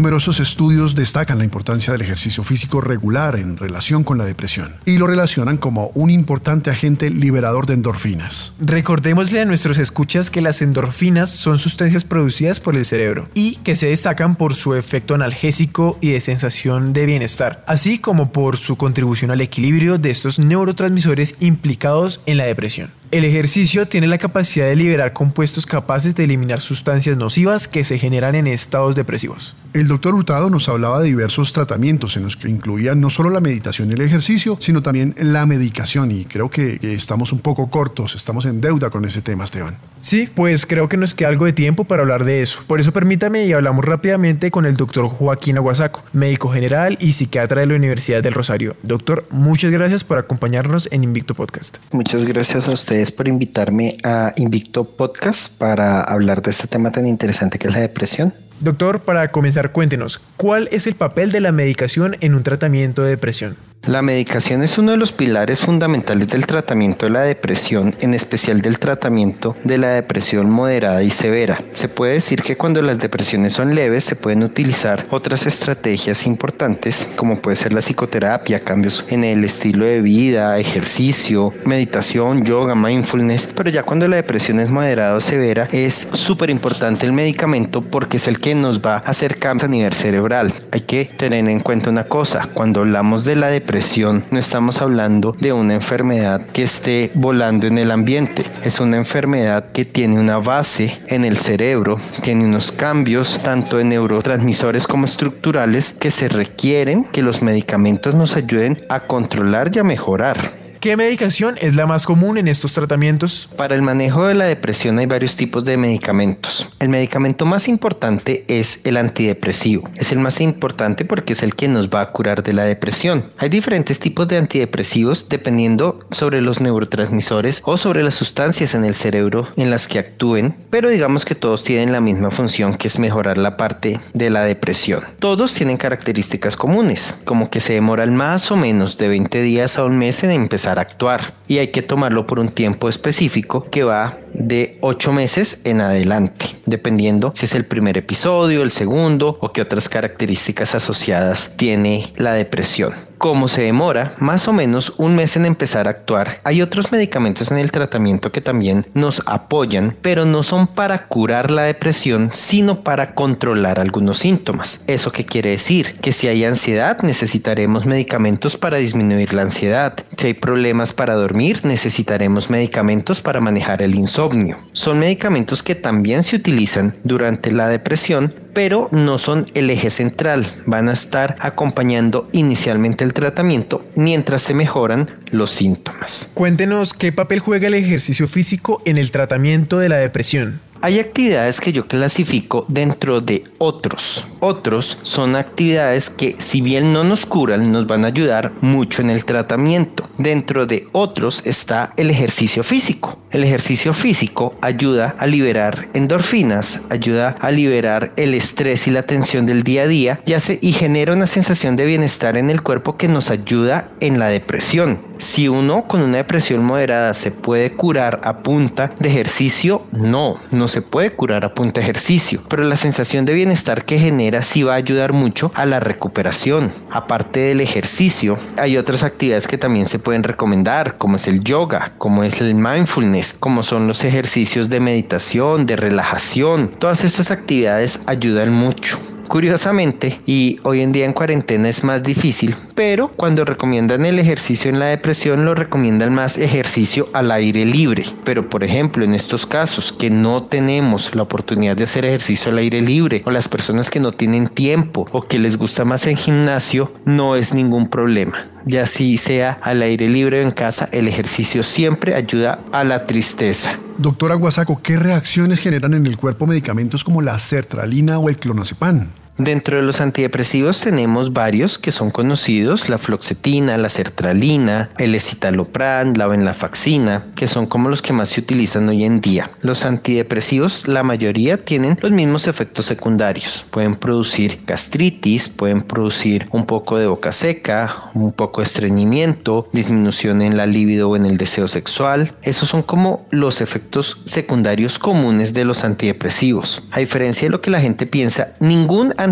Numerosos 0.00 0.40
estudios 0.40 0.94
destacan 0.94 1.36
la 1.36 1.44
importancia 1.44 1.92
del 1.92 2.00
ejercicio 2.00 2.42
físico 2.42 2.80
regular 2.80 3.36
en 3.36 3.58
relación 3.58 4.02
con 4.02 4.16
la 4.16 4.24
depresión 4.24 4.76
y 4.86 4.96
lo 4.96 5.06
relacionan 5.06 5.58
como 5.58 5.90
un 5.94 6.08
importante 6.08 6.70
agente 6.70 7.10
liberador 7.10 7.66
de 7.66 7.74
endorfinas. 7.74 8.54
Recordémosle 8.60 9.42
a 9.42 9.44
nuestros 9.44 9.76
escuchas 9.76 10.30
que 10.30 10.40
las 10.40 10.62
endorfinas 10.62 11.28
son 11.28 11.58
sustancias 11.58 12.06
producidas 12.06 12.60
por 12.60 12.76
el 12.76 12.86
cerebro 12.86 13.28
y 13.34 13.56
que 13.56 13.76
se 13.76 13.88
destacan 13.88 14.36
por 14.36 14.54
su 14.54 14.74
efecto 14.74 15.14
analgésico 15.14 15.98
y 16.00 16.12
de 16.12 16.22
sensación 16.22 16.94
de 16.94 17.04
bienestar, 17.04 17.62
así 17.66 17.98
como 17.98 18.32
por 18.32 18.56
su 18.56 18.76
contribución 18.76 19.30
al 19.30 19.42
equilibrio 19.42 19.98
de 19.98 20.12
estos 20.12 20.38
neurotransmisores 20.38 21.34
implicados 21.40 22.22
en 22.24 22.38
la 22.38 22.44
depresión. 22.44 22.99
El 23.10 23.24
ejercicio 23.24 23.88
tiene 23.88 24.06
la 24.06 24.18
capacidad 24.18 24.68
de 24.68 24.76
liberar 24.76 25.12
compuestos 25.12 25.66
capaces 25.66 26.14
de 26.14 26.22
eliminar 26.22 26.60
sustancias 26.60 27.16
nocivas 27.16 27.66
que 27.66 27.82
se 27.82 27.98
generan 27.98 28.36
en 28.36 28.46
estados 28.46 28.94
depresivos. 28.94 29.56
El 29.72 29.88
doctor 29.88 30.14
Hurtado 30.14 30.48
nos 30.48 30.68
hablaba 30.68 31.00
de 31.00 31.06
diversos 31.06 31.52
tratamientos 31.52 32.16
en 32.16 32.22
los 32.22 32.36
que 32.36 32.48
incluían 32.48 33.00
no 33.00 33.10
solo 33.10 33.30
la 33.30 33.40
meditación 33.40 33.90
y 33.90 33.94
el 33.94 34.00
ejercicio, 34.00 34.56
sino 34.60 34.82
también 34.82 35.16
la 35.18 35.44
medicación 35.44 36.12
y 36.12 36.24
creo 36.24 36.50
que, 36.50 36.78
estamos 36.82 37.32
un 37.32 37.40
poco 37.40 37.68
cortos, 37.68 38.14
estamos 38.14 38.46
en 38.46 38.60
deuda 38.60 38.90
con 38.90 39.04
ese 39.04 39.22
tema, 39.22 39.42
Esteban. 39.42 39.76
Sí, 39.98 40.28
pues 40.32 40.64
creo 40.64 40.88
que 40.88 40.96
nos 40.96 41.14
queda 41.14 41.28
algo 41.28 41.46
de 41.46 41.52
tiempo 41.52 41.84
para 41.84 42.02
hablar 42.02 42.24
de 42.24 42.42
eso. 42.42 42.62
Por 42.68 42.78
eso 42.78 42.92
permítame 42.92 43.44
y 43.44 43.52
hablamos 43.52 43.84
rápidamente 43.84 44.52
con 44.52 44.66
el 44.66 44.76
doctor 44.76 45.08
Joaquín 45.08 45.56
Aguasaco, 45.56 46.04
médico 46.12 46.48
general 46.50 46.96
y 47.00 47.12
psiquiatra 47.12 47.60
de 47.60 47.66
la 47.66 47.74
Universidad 47.74 48.22
del 48.22 48.34
Rosario. 48.34 48.76
Doctor, 48.84 49.24
muchas 49.30 49.72
gracias 49.72 50.04
por 50.04 50.18
acompañarnos 50.18 50.88
en 50.92 51.02
Invicto 51.02 51.34
Podcast. 51.34 51.78
Muchas 51.90 52.24
gracias 52.24 52.68
a 52.68 52.72
usted 52.72 52.99
por 53.10 53.26
invitarme 53.26 53.96
a 54.04 54.34
Invicto 54.36 54.84
Podcast 54.84 55.56
para 55.58 56.02
hablar 56.02 56.42
de 56.42 56.50
este 56.50 56.68
tema 56.68 56.90
tan 56.90 57.06
interesante 57.06 57.58
que 57.58 57.68
es 57.68 57.74
la 57.74 57.80
depresión. 57.80 58.34
Doctor, 58.60 59.00
para 59.00 59.28
comenzar, 59.28 59.72
cuéntenos, 59.72 60.20
¿cuál 60.36 60.68
es 60.70 60.86
el 60.86 60.94
papel 60.94 61.32
de 61.32 61.40
la 61.40 61.50
medicación 61.50 62.18
en 62.20 62.34
un 62.34 62.42
tratamiento 62.42 63.02
de 63.02 63.08
depresión? 63.08 63.56
La 63.86 64.02
medicación 64.02 64.62
es 64.62 64.76
uno 64.76 64.90
de 64.90 64.98
los 64.98 65.10
pilares 65.10 65.60
fundamentales 65.60 66.28
del 66.28 66.46
tratamiento 66.46 67.06
de 67.06 67.12
la 67.12 67.22
depresión, 67.22 67.96
en 68.00 68.12
especial 68.12 68.60
del 68.60 68.78
tratamiento 68.78 69.56
de 69.64 69.78
la 69.78 69.88
depresión 69.88 70.50
moderada 70.50 71.02
y 71.02 71.08
severa. 71.08 71.64
Se 71.72 71.88
puede 71.88 72.12
decir 72.12 72.42
que 72.42 72.58
cuando 72.58 72.82
las 72.82 72.98
depresiones 72.98 73.54
son 73.54 73.74
leves 73.74 74.04
se 74.04 74.16
pueden 74.16 74.42
utilizar 74.42 75.06
otras 75.08 75.46
estrategias 75.46 76.26
importantes, 76.26 77.08
como 77.16 77.40
puede 77.40 77.56
ser 77.56 77.72
la 77.72 77.80
psicoterapia, 77.80 78.60
cambios 78.60 79.06
en 79.08 79.24
el 79.24 79.44
estilo 79.44 79.86
de 79.86 80.02
vida, 80.02 80.58
ejercicio, 80.58 81.54
meditación, 81.64 82.44
yoga, 82.44 82.74
mindfulness, 82.74 83.46
pero 83.46 83.70
ya 83.70 83.82
cuando 83.82 84.06
la 84.08 84.16
depresión 84.16 84.60
es 84.60 84.68
moderada 84.68 85.14
o 85.14 85.22
severa 85.22 85.70
es 85.72 85.94
súper 85.94 86.50
importante 86.50 87.06
el 87.06 87.14
medicamento 87.14 87.80
porque 87.80 88.18
es 88.18 88.28
el 88.28 88.40
que 88.40 88.49
que 88.50 88.54
nos 88.56 88.80
va 88.80 88.96
a 88.96 89.10
hacer 89.10 89.38
cambios 89.38 89.62
a 89.62 89.68
nivel 89.68 89.92
cerebral. 89.92 90.52
Hay 90.72 90.80
que 90.80 91.04
tener 91.04 91.48
en 91.48 91.60
cuenta 91.60 91.88
una 91.88 92.02
cosa, 92.02 92.48
cuando 92.52 92.80
hablamos 92.80 93.24
de 93.24 93.36
la 93.36 93.46
depresión 93.46 94.24
no 94.32 94.40
estamos 94.40 94.82
hablando 94.82 95.36
de 95.38 95.52
una 95.52 95.74
enfermedad 95.74 96.40
que 96.52 96.64
esté 96.64 97.12
volando 97.14 97.68
en 97.68 97.78
el 97.78 97.92
ambiente, 97.92 98.44
es 98.64 98.80
una 98.80 98.96
enfermedad 98.96 99.70
que 99.70 99.84
tiene 99.84 100.18
una 100.18 100.38
base 100.38 100.98
en 101.06 101.24
el 101.24 101.36
cerebro, 101.36 102.00
tiene 102.22 102.44
unos 102.44 102.72
cambios 102.72 103.38
tanto 103.44 103.78
en 103.78 103.90
neurotransmisores 103.90 104.88
como 104.88 105.04
estructurales 105.04 105.92
que 105.92 106.10
se 106.10 106.28
requieren 106.28 107.04
que 107.04 107.22
los 107.22 107.42
medicamentos 107.42 108.16
nos 108.16 108.34
ayuden 108.34 108.84
a 108.88 108.98
controlar 108.98 109.70
y 109.72 109.78
a 109.78 109.84
mejorar. 109.84 110.59
¿Qué 110.80 110.96
medicación 110.96 111.58
es 111.60 111.76
la 111.76 111.84
más 111.84 112.06
común 112.06 112.38
en 112.38 112.48
estos 112.48 112.72
tratamientos? 112.72 113.50
Para 113.54 113.74
el 113.74 113.82
manejo 113.82 114.26
de 114.26 114.34
la 114.34 114.46
depresión 114.46 114.98
hay 114.98 115.04
varios 115.04 115.36
tipos 115.36 115.62
de 115.66 115.76
medicamentos. 115.76 116.72
El 116.78 116.88
medicamento 116.88 117.44
más 117.44 117.68
importante 117.68 118.46
es 118.48 118.80
el 118.84 118.96
antidepresivo. 118.96 119.86
Es 119.96 120.10
el 120.10 120.20
más 120.20 120.40
importante 120.40 121.04
porque 121.04 121.34
es 121.34 121.42
el 121.42 121.54
que 121.54 121.68
nos 121.68 121.90
va 121.90 122.00
a 122.00 122.12
curar 122.12 122.42
de 122.42 122.54
la 122.54 122.64
depresión. 122.64 123.26
Hay 123.36 123.50
diferentes 123.50 123.98
tipos 123.98 124.26
de 124.28 124.38
antidepresivos 124.38 125.28
dependiendo 125.28 125.98
sobre 126.12 126.40
los 126.40 126.62
neurotransmisores 126.62 127.60
o 127.66 127.76
sobre 127.76 128.02
las 128.02 128.14
sustancias 128.14 128.74
en 128.74 128.86
el 128.86 128.94
cerebro 128.94 129.48
en 129.58 129.70
las 129.70 129.86
que 129.86 129.98
actúen, 129.98 130.56
pero 130.70 130.88
digamos 130.88 131.26
que 131.26 131.34
todos 131.34 131.62
tienen 131.62 131.92
la 131.92 132.00
misma 132.00 132.30
función 132.30 132.72
que 132.72 132.88
es 132.88 132.98
mejorar 132.98 133.36
la 133.36 133.58
parte 133.58 134.00
de 134.14 134.30
la 134.30 134.44
depresión. 134.44 135.04
Todos 135.18 135.52
tienen 135.52 135.76
características 135.76 136.56
comunes, 136.56 137.18
como 137.26 137.50
que 137.50 137.60
se 137.60 137.74
demoran 137.74 138.16
más 138.16 138.50
o 138.50 138.56
menos 138.56 138.96
de 138.96 139.08
20 139.08 139.42
días 139.42 139.76
a 139.76 139.84
un 139.84 139.98
mes 139.98 140.24
en 140.24 140.30
empezar 140.30 140.69
actuar 140.78 141.34
y 141.48 141.58
hay 141.58 141.68
que 141.68 141.82
tomarlo 141.82 142.26
por 142.26 142.38
un 142.38 142.48
tiempo 142.48 142.88
específico 142.88 143.64
que 143.70 143.84
va 143.84 144.18
de 144.32 144.78
8 144.80 145.12
meses 145.12 145.62
en 145.64 145.80
adelante, 145.80 146.46
dependiendo 146.66 147.32
si 147.34 147.46
es 147.46 147.54
el 147.54 147.64
primer 147.64 147.98
episodio, 147.98 148.62
el 148.62 148.70
segundo 148.70 149.38
o 149.40 149.52
qué 149.52 149.62
otras 149.62 149.88
características 149.88 150.74
asociadas 150.74 151.56
tiene 151.56 152.12
la 152.16 152.32
depresión. 152.34 153.09
Como 153.20 153.48
se 153.48 153.60
demora 153.60 154.14
más 154.18 154.48
o 154.48 154.54
menos 154.54 154.94
un 154.96 155.14
mes 155.14 155.36
en 155.36 155.44
empezar 155.44 155.86
a 155.86 155.90
actuar, 155.90 156.40
hay 156.42 156.62
otros 156.62 156.90
medicamentos 156.90 157.50
en 157.50 157.58
el 157.58 157.70
tratamiento 157.70 158.32
que 158.32 158.40
también 158.40 158.86
nos 158.94 159.22
apoyan, 159.26 159.94
pero 160.00 160.24
no 160.24 160.42
son 160.42 160.66
para 160.66 161.06
curar 161.06 161.50
la 161.50 161.64
depresión, 161.64 162.30
sino 162.32 162.80
para 162.80 163.14
controlar 163.14 163.78
algunos 163.78 164.20
síntomas. 164.20 164.84
¿Eso 164.86 165.12
qué 165.12 165.26
quiere 165.26 165.50
decir? 165.50 165.96
Que 166.00 166.12
si 166.12 166.28
hay 166.28 166.46
ansiedad, 166.46 167.02
necesitaremos 167.02 167.84
medicamentos 167.84 168.56
para 168.56 168.78
disminuir 168.78 169.34
la 169.34 169.42
ansiedad. 169.42 170.02
Si 170.16 170.28
hay 170.28 170.32
problemas 170.32 170.94
para 170.94 171.14
dormir, 171.14 171.60
necesitaremos 171.62 172.48
medicamentos 172.48 173.20
para 173.20 173.42
manejar 173.42 173.82
el 173.82 173.96
insomnio. 173.96 174.56
Son 174.72 174.98
medicamentos 174.98 175.62
que 175.62 175.74
también 175.74 176.22
se 176.22 176.36
utilizan 176.36 176.94
durante 177.04 177.52
la 177.52 177.68
depresión, 177.68 178.32
pero 178.54 178.88
no 178.92 179.18
son 179.18 179.46
el 179.52 179.68
eje 179.68 179.90
central. 179.90 180.50
Van 180.64 180.88
a 180.88 180.92
estar 180.92 181.36
acompañando 181.38 182.26
inicialmente 182.32 183.04
el 183.04 183.09
tratamiento 183.12 183.84
mientras 183.94 184.42
se 184.42 184.54
mejoran 184.54 185.08
los 185.30 185.50
síntomas. 185.50 186.30
Cuéntenos 186.34 186.94
qué 186.94 187.12
papel 187.12 187.40
juega 187.40 187.68
el 187.68 187.74
ejercicio 187.74 188.28
físico 188.28 188.82
en 188.84 188.98
el 188.98 189.10
tratamiento 189.10 189.78
de 189.78 189.88
la 189.88 189.98
depresión. 189.98 190.60
Hay 190.82 190.98
actividades 190.98 191.60
que 191.60 191.72
yo 191.72 191.86
clasifico 191.86 192.64
dentro 192.68 193.20
de 193.20 193.44
otros. 193.58 194.26
Otros 194.40 194.98
son 195.02 195.36
actividades 195.36 196.08
que 196.08 196.34
si 196.38 196.62
bien 196.62 196.94
no 196.94 197.04
nos 197.04 197.26
curan, 197.26 197.70
nos 197.72 197.86
van 197.86 198.04
a 198.04 198.08
ayudar 198.08 198.52
mucho 198.62 199.02
en 199.02 199.10
el 199.10 199.26
tratamiento. 199.26 200.08
Dentro 200.16 200.66
de 200.66 200.86
otros 200.92 201.42
está 201.44 201.92
el 201.98 202.08
ejercicio 202.10 202.62
físico. 202.62 203.18
El 203.30 203.44
ejercicio 203.44 203.92
físico 203.94 204.54
ayuda 204.60 205.14
a 205.18 205.26
liberar 205.26 205.88
endorfinas, 205.92 206.82
ayuda 206.88 207.36
a 207.38 207.50
liberar 207.50 208.12
el 208.16 208.34
estrés 208.34 208.88
y 208.88 208.90
la 208.90 209.02
tensión 209.02 209.46
del 209.46 209.62
día 209.62 209.82
a 209.82 209.86
día 209.86 210.20
y, 210.24 210.32
hace, 210.32 210.58
y 210.62 210.72
genera 210.72 211.12
una 211.12 211.26
sensación 211.26 211.76
de 211.76 211.84
bienestar 211.84 212.36
en 212.36 212.50
el 212.50 212.62
cuerpo 212.62 212.96
que 212.96 213.08
nos 213.08 213.30
ayuda 213.30 213.90
en 214.00 214.18
la 214.18 214.28
depresión. 214.28 214.98
Si 215.18 215.48
uno 215.48 215.84
con 215.86 216.00
una 216.00 216.16
depresión 216.16 216.64
moderada 216.64 217.12
se 217.14 217.30
puede 217.30 217.72
curar 217.72 218.20
a 218.24 218.38
punta 218.38 218.90
de 218.98 219.10
ejercicio, 219.10 219.82
no, 219.92 220.36
no 220.50 220.66
se 220.68 220.82
puede 220.82 221.12
curar 221.12 221.44
a 221.44 221.54
punta 221.54 221.80
de 221.80 221.84
ejercicio, 221.84 222.42
pero 222.48 222.64
la 222.64 222.76
sensación 222.76 223.26
de 223.26 223.34
bienestar 223.34 223.84
que 223.84 223.98
genera 223.98 224.29
sí 224.42 224.62
va 224.62 224.74
a 224.74 224.76
ayudar 224.76 225.12
mucho 225.12 225.50
a 225.54 225.66
la 225.66 225.80
recuperación. 225.80 226.72
Aparte 226.90 227.40
del 227.40 227.60
ejercicio, 227.60 228.38
hay 228.56 228.76
otras 228.76 229.02
actividades 229.02 229.46
que 229.46 229.58
también 229.58 229.86
se 229.86 229.98
pueden 229.98 230.22
recomendar, 230.22 230.96
como 230.96 231.16
es 231.16 231.26
el 231.26 231.42
yoga, 231.42 231.92
como 231.98 232.24
es 232.24 232.40
el 232.40 232.54
mindfulness, 232.54 233.34
como 233.34 233.62
son 233.62 233.86
los 233.86 234.04
ejercicios 234.04 234.68
de 234.68 234.80
meditación, 234.80 235.66
de 235.66 235.76
relajación. 235.76 236.70
Todas 236.78 237.04
estas 237.04 237.30
actividades 237.30 238.04
ayudan 238.06 238.52
mucho. 238.52 238.98
Curiosamente, 239.28 240.20
y 240.26 240.58
hoy 240.64 240.82
en 240.82 240.90
día 240.90 241.04
en 241.04 241.12
cuarentena 241.12 241.68
es 241.68 241.84
más 241.84 242.02
difícil, 242.02 242.56
pero 242.80 243.08
cuando 243.08 243.44
recomiendan 243.44 244.06
el 244.06 244.18
ejercicio 244.18 244.70
en 244.70 244.78
la 244.78 244.86
depresión 244.86 245.44
lo 245.44 245.54
recomiendan 245.54 246.14
más 246.14 246.38
ejercicio 246.38 247.10
al 247.12 247.30
aire 247.30 247.66
libre. 247.66 248.04
Pero 248.24 248.48
por 248.48 248.64
ejemplo, 248.64 249.04
en 249.04 249.12
estos 249.12 249.44
casos 249.44 249.92
que 249.92 250.08
no 250.08 250.44
tenemos 250.44 251.14
la 251.14 251.20
oportunidad 251.20 251.76
de 251.76 251.84
hacer 251.84 252.06
ejercicio 252.06 252.50
al 252.50 252.56
aire 252.56 252.80
libre 252.80 253.22
o 253.26 253.30
las 253.30 253.50
personas 253.50 253.90
que 253.90 254.00
no 254.00 254.12
tienen 254.12 254.46
tiempo 254.46 255.06
o 255.12 255.20
que 255.20 255.38
les 255.38 255.58
gusta 255.58 255.84
más 255.84 256.06
en 256.06 256.16
gimnasio, 256.16 256.90
no 257.04 257.36
es 257.36 257.52
ningún 257.52 257.86
problema. 257.86 258.46
Ya 258.64 258.86
si 258.86 259.18
sea 259.18 259.58
al 259.60 259.82
aire 259.82 260.08
libre 260.08 260.40
o 260.40 260.42
en 260.42 260.50
casa, 260.50 260.88
el 260.90 261.06
ejercicio 261.06 261.62
siempre 261.62 262.14
ayuda 262.14 262.60
a 262.72 262.82
la 262.82 263.06
tristeza. 263.06 263.78
Doctora 263.98 264.36
Guasaco, 264.36 264.80
¿qué 264.82 264.96
reacciones 264.96 265.60
generan 265.60 265.92
en 265.92 266.06
el 266.06 266.16
cuerpo 266.16 266.46
medicamentos 266.46 267.04
como 267.04 267.20
la 267.20 267.38
sertralina 267.40 268.18
o 268.18 268.30
el 268.30 268.38
clonazepam? 268.38 269.08
Dentro 269.40 269.78
de 269.78 269.82
los 269.82 270.02
antidepresivos 270.02 270.82
tenemos 270.82 271.32
varios 271.32 271.78
que 271.78 271.92
son 271.92 272.10
conocidos, 272.10 272.90
la 272.90 272.98
floxetina, 272.98 273.78
la 273.78 273.88
sertralina, 273.88 274.90
el 274.98 275.14
escitalopram, 275.14 276.12
la 276.12 276.26
venlafaxina, 276.26 277.24
que 277.36 277.48
son 277.48 277.64
como 277.64 277.88
los 277.88 278.02
que 278.02 278.12
más 278.12 278.28
se 278.28 278.40
utilizan 278.42 278.86
hoy 278.90 279.06
en 279.06 279.22
día. 279.22 279.50
Los 279.62 279.86
antidepresivos, 279.86 280.86
la 280.86 281.02
mayoría 281.02 281.64
tienen 281.64 281.96
los 282.02 282.12
mismos 282.12 282.48
efectos 282.48 282.84
secundarios. 282.84 283.64
Pueden 283.70 283.96
producir 283.96 284.60
gastritis, 284.66 285.48
pueden 285.48 285.80
producir 285.80 286.46
un 286.52 286.66
poco 286.66 286.98
de 286.98 287.06
boca 287.06 287.32
seca, 287.32 288.10
un 288.12 288.32
poco 288.32 288.60
de 288.60 288.64
estreñimiento, 288.66 289.64
disminución 289.72 290.42
en 290.42 290.58
la 290.58 290.66
libido 290.66 291.08
o 291.08 291.16
en 291.16 291.24
el 291.24 291.38
deseo 291.38 291.66
sexual. 291.66 292.34
Esos 292.42 292.68
son 292.68 292.82
como 292.82 293.26
los 293.30 293.62
efectos 293.62 294.20
secundarios 294.26 294.98
comunes 294.98 295.54
de 295.54 295.64
los 295.64 295.82
antidepresivos. 295.82 296.82
A 296.90 297.00
diferencia 297.00 297.46
de 297.46 297.52
lo 297.52 297.62
que 297.62 297.70
la 297.70 297.80
gente 297.80 298.06
piensa, 298.06 298.48
ningún 298.60 299.14
antidepresivo 299.16 299.29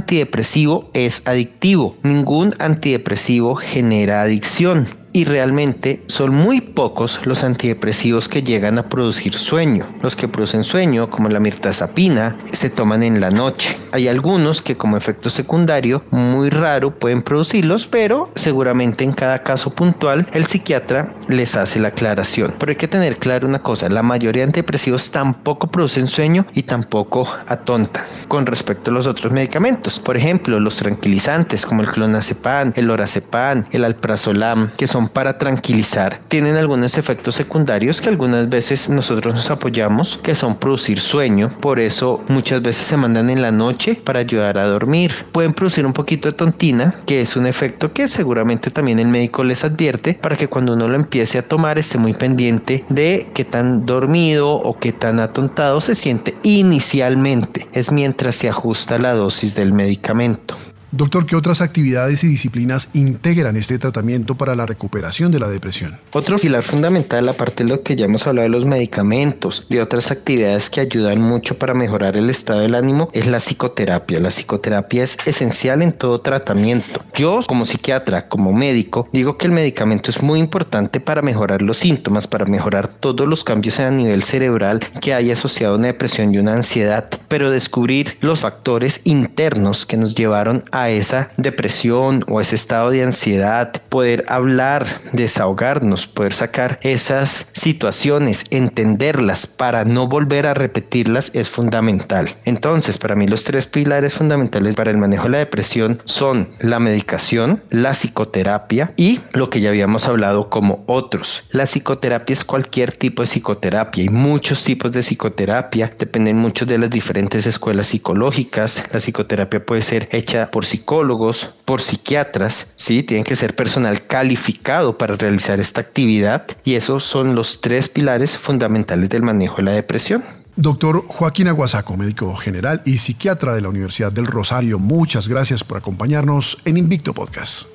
es 0.92 1.26
adictivo. 1.26 1.96
Ningún 2.02 2.54
antidepresivo 2.58 3.54
genera 3.56 4.22
adicción 4.22 4.97
y 5.18 5.24
realmente 5.24 6.00
son 6.06 6.32
muy 6.32 6.60
pocos 6.60 7.18
los 7.24 7.42
antidepresivos 7.42 8.28
que 8.28 8.44
llegan 8.44 8.78
a 8.78 8.88
producir 8.88 9.34
sueño. 9.34 9.84
Los 10.00 10.14
que 10.14 10.28
producen 10.28 10.62
sueño, 10.62 11.10
como 11.10 11.28
la 11.28 11.40
mirtazapina, 11.40 12.36
se 12.52 12.70
toman 12.70 13.02
en 13.02 13.20
la 13.20 13.32
noche. 13.32 13.76
Hay 13.90 14.06
algunos 14.06 14.62
que 14.62 14.76
como 14.76 14.96
efecto 14.96 15.28
secundario, 15.28 16.04
muy 16.12 16.50
raro, 16.50 16.92
pueden 16.92 17.22
producirlos, 17.22 17.88
pero 17.88 18.30
seguramente 18.36 19.02
en 19.02 19.10
cada 19.10 19.42
caso 19.42 19.74
puntual 19.74 20.24
el 20.34 20.46
psiquiatra 20.46 21.12
les 21.26 21.56
hace 21.56 21.80
la 21.80 21.88
aclaración. 21.88 22.54
Pero 22.56 22.70
hay 22.70 22.76
que 22.76 22.86
tener 22.86 23.16
claro 23.16 23.48
una 23.48 23.58
cosa, 23.58 23.88
la 23.88 24.04
mayoría 24.04 24.42
de 24.42 24.50
antidepresivos 24.50 25.10
tampoco 25.10 25.66
producen 25.66 26.06
sueño 26.06 26.46
y 26.54 26.62
tampoco 26.62 27.28
atontan 27.48 28.04
con 28.28 28.46
respecto 28.46 28.92
a 28.92 28.94
los 28.94 29.08
otros 29.08 29.32
medicamentos. 29.32 29.98
Por 29.98 30.16
ejemplo, 30.16 30.60
los 30.60 30.76
tranquilizantes 30.76 31.66
como 31.66 31.82
el 31.82 31.88
clonazepam, 31.88 32.72
el 32.76 32.86
lorazepam, 32.86 33.64
el 33.72 33.84
alprazolam, 33.84 34.70
que 34.76 34.86
son 34.86 35.07
para 35.12 35.38
tranquilizar, 35.38 36.20
tienen 36.28 36.56
algunos 36.56 36.98
efectos 36.98 37.34
secundarios 37.34 38.00
que 38.00 38.08
algunas 38.08 38.48
veces 38.48 38.88
nosotros 38.90 39.34
nos 39.34 39.50
apoyamos, 39.50 40.18
que 40.22 40.34
son 40.34 40.56
producir 40.56 41.00
sueño, 41.00 41.50
por 41.60 41.78
eso 41.78 42.22
muchas 42.28 42.62
veces 42.62 42.86
se 42.86 42.96
mandan 42.96 43.30
en 43.30 43.42
la 43.42 43.52
noche 43.52 43.94
para 43.94 44.20
ayudar 44.20 44.58
a 44.58 44.66
dormir. 44.66 45.12
Pueden 45.32 45.52
producir 45.52 45.86
un 45.86 45.92
poquito 45.92 46.28
de 46.28 46.36
tontina, 46.36 46.94
que 47.06 47.20
es 47.20 47.36
un 47.36 47.46
efecto 47.46 47.92
que 47.92 48.08
seguramente 48.08 48.70
también 48.70 48.98
el 48.98 49.08
médico 49.08 49.44
les 49.44 49.64
advierte 49.64 50.14
para 50.14 50.36
que 50.36 50.48
cuando 50.48 50.74
uno 50.74 50.88
lo 50.88 50.94
empiece 50.94 51.38
a 51.38 51.46
tomar 51.46 51.78
esté 51.78 51.98
muy 51.98 52.14
pendiente 52.14 52.84
de 52.88 53.28
qué 53.34 53.44
tan 53.44 53.86
dormido 53.86 54.50
o 54.54 54.78
qué 54.78 54.92
tan 54.92 55.20
atontado 55.20 55.80
se 55.80 55.94
siente 55.94 56.36
inicialmente. 56.42 57.66
Es 57.72 57.92
mientras 57.92 58.36
se 58.36 58.48
ajusta 58.48 58.98
la 58.98 59.14
dosis 59.14 59.54
del 59.54 59.72
medicamento. 59.72 60.56
Doctor, 60.90 61.26
¿qué 61.26 61.36
otras 61.36 61.60
actividades 61.60 62.24
y 62.24 62.28
disciplinas 62.28 62.88
integran 62.94 63.56
este 63.56 63.78
tratamiento 63.78 64.36
para 64.36 64.56
la 64.56 64.64
recuperación 64.64 65.30
de 65.30 65.38
la 65.38 65.46
depresión? 65.46 65.98
Otro 66.14 66.38
pilar 66.38 66.62
fundamental, 66.62 67.28
aparte 67.28 67.62
de 67.62 67.68
lo 67.68 67.82
que 67.82 67.94
ya 67.94 68.06
hemos 68.06 68.26
hablado 68.26 68.44
de 68.44 68.48
los 68.48 68.64
medicamentos, 68.64 69.66
de 69.68 69.82
otras 69.82 70.10
actividades 70.10 70.70
que 70.70 70.80
ayudan 70.80 71.20
mucho 71.20 71.58
para 71.58 71.74
mejorar 71.74 72.16
el 72.16 72.30
estado 72.30 72.60
del 72.60 72.74
ánimo, 72.74 73.10
es 73.12 73.26
la 73.26 73.36
psicoterapia. 73.36 74.18
La 74.18 74.30
psicoterapia 74.30 75.04
es 75.04 75.18
esencial 75.26 75.82
en 75.82 75.92
todo 75.92 76.22
tratamiento. 76.22 77.04
Yo, 77.14 77.40
como 77.46 77.66
psiquiatra, 77.66 78.26
como 78.26 78.54
médico, 78.54 79.10
digo 79.12 79.36
que 79.36 79.44
el 79.44 79.52
medicamento 79.52 80.10
es 80.10 80.22
muy 80.22 80.40
importante 80.40 81.00
para 81.00 81.20
mejorar 81.20 81.60
los 81.60 81.76
síntomas, 81.76 82.26
para 82.26 82.46
mejorar 82.46 82.90
todos 82.90 83.28
los 83.28 83.44
cambios 83.44 83.78
a 83.78 83.90
nivel 83.90 84.22
cerebral 84.22 84.80
que 85.02 85.12
hay 85.12 85.32
asociado 85.32 85.74
a 85.74 85.76
una 85.76 85.88
depresión 85.88 86.34
y 86.34 86.38
una 86.38 86.54
ansiedad, 86.54 87.10
pero 87.28 87.50
descubrir 87.50 88.16
los 88.22 88.40
factores 88.40 89.02
internos 89.04 89.84
que 89.84 89.98
nos 89.98 90.14
llevaron 90.14 90.64
a 90.72 90.77
esa 90.86 91.30
depresión 91.36 92.24
o 92.28 92.40
ese 92.40 92.54
estado 92.54 92.90
de 92.90 93.02
ansiedad, 93.02 93.72
poder 93.88 94.24
hablar, 94.28 94.86
desahogarnos, 95.12 96.06
poder 96.06 96.34
sacar 96.34 96.78
esas 96.82 97.50
situaciones, 97.52 98.44
entenderlas 98.50 99.46
para 99.46 99.84
no 99.84 100.06
volver 100.06 100.46
a 100.46 100.54
repetirlas 100.54 101.34
es 101.34 101.48
fundamental. 101.48 102.28
Entonces, 102.44 102.98
para 102.98 103.16
mí 103.16 103.26
los 103.26 103.44
tres 103.44 103.66
pilares 103.66 104.14
fundamentales 104.14 104.74
para 104.74 104.90
el 104.90 104.98
manejo 104.98 105.24
de 105.24 105.30
la 105.30 105.38
depresión 105.38 106.02
son 106.04 106.48
la 106.60 106.78
medicación, 106.78 107.62
la 107.70 107.92
psicoterapia 107.92 108.92
y 108.96 109.20
lo 109.32 109.50
que 109.50 109.60
ya 109.60 109.70
habíamos 109.70 110.06
hablado 110.06 110.50
como 110.50 110.84
otros. 110.86 111.42
La 111.50 111.64
psicoterapia 111.64 112.32
es 112.34 112.44
cualquier 112.44 112.92
tipo 112.92 113.22
de 113.22 113.26
psicoterapia 113.26 114.04
y 114.04 114.08
muchos 114.08 114.64
tipos 114.64 114.92
de 114.92 115.00
psicoterapia, 115.00 115.92
dependen 115.98 116.36
mucho 116.36 116.66
de 116.66 116.78
las 116.78 116.90
diferentes 116.90 117.46
escuelas 117.46 117.88
psicológicas. 117.88 118.84
La 118.92 119.00
psicoterapia 119.00 119.64
puede 119.64 119.82
ser 119.82 120.08
hecha 120.12 120.50
por 120.50 120.66
psicólogos, 120.68 121.50
por 121.64 121.82
psiquiatras, 121.82 122.74
¿sí? 122.76 123.02
Tienen 123.02 123.24
que 123.24 123.36
ser 123.36 123.54
personal 123.54 124.06
calificado 124.06 124.96
para 124.96 125.14
realizar 125.14 125.60
esta 125.60 125.80
actividad 125.80 126.46
y 126.64 126.74
esos 126.74 127.04
son 127.04 127.34
los 127.34 127.60
tres 127.60 127.88
pilares 127.88 128.38
fundamentales 128.38 129.10
del 129.10 129.22
manejo 129.22 129.56
de 129.56 129.62
la 129.64 129.72
depresión. 129.72 130.24
Doctor 130.56 131.04
Joaquín 131.06 131.46
Aguasaco, 131.46 131.96
médico 131.96 132.34
general 132.34 132.82
y 132.84 132.98
psiquiatra 132.98 133.54
de 133.54 133.60
la 133.60 133.68
Universidad 133.68 134.10
del 134.10 134.26
Rosario, 134.26 134.80
muchas 134.80 135.28
gracias 135.28 135.62
por 135.62 135.78
acompañarnos 135.78 136.58
en 136.64 136.78
Invicto 136.78 137.14
Podcast. 137.14 137.68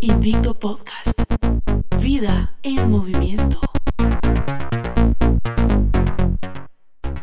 Invicto 0.00 0.54
Podcast. 0.54 1.20
Vida 2.00 2.56
en 2.62 2.90
movimiento. 2.90 3.65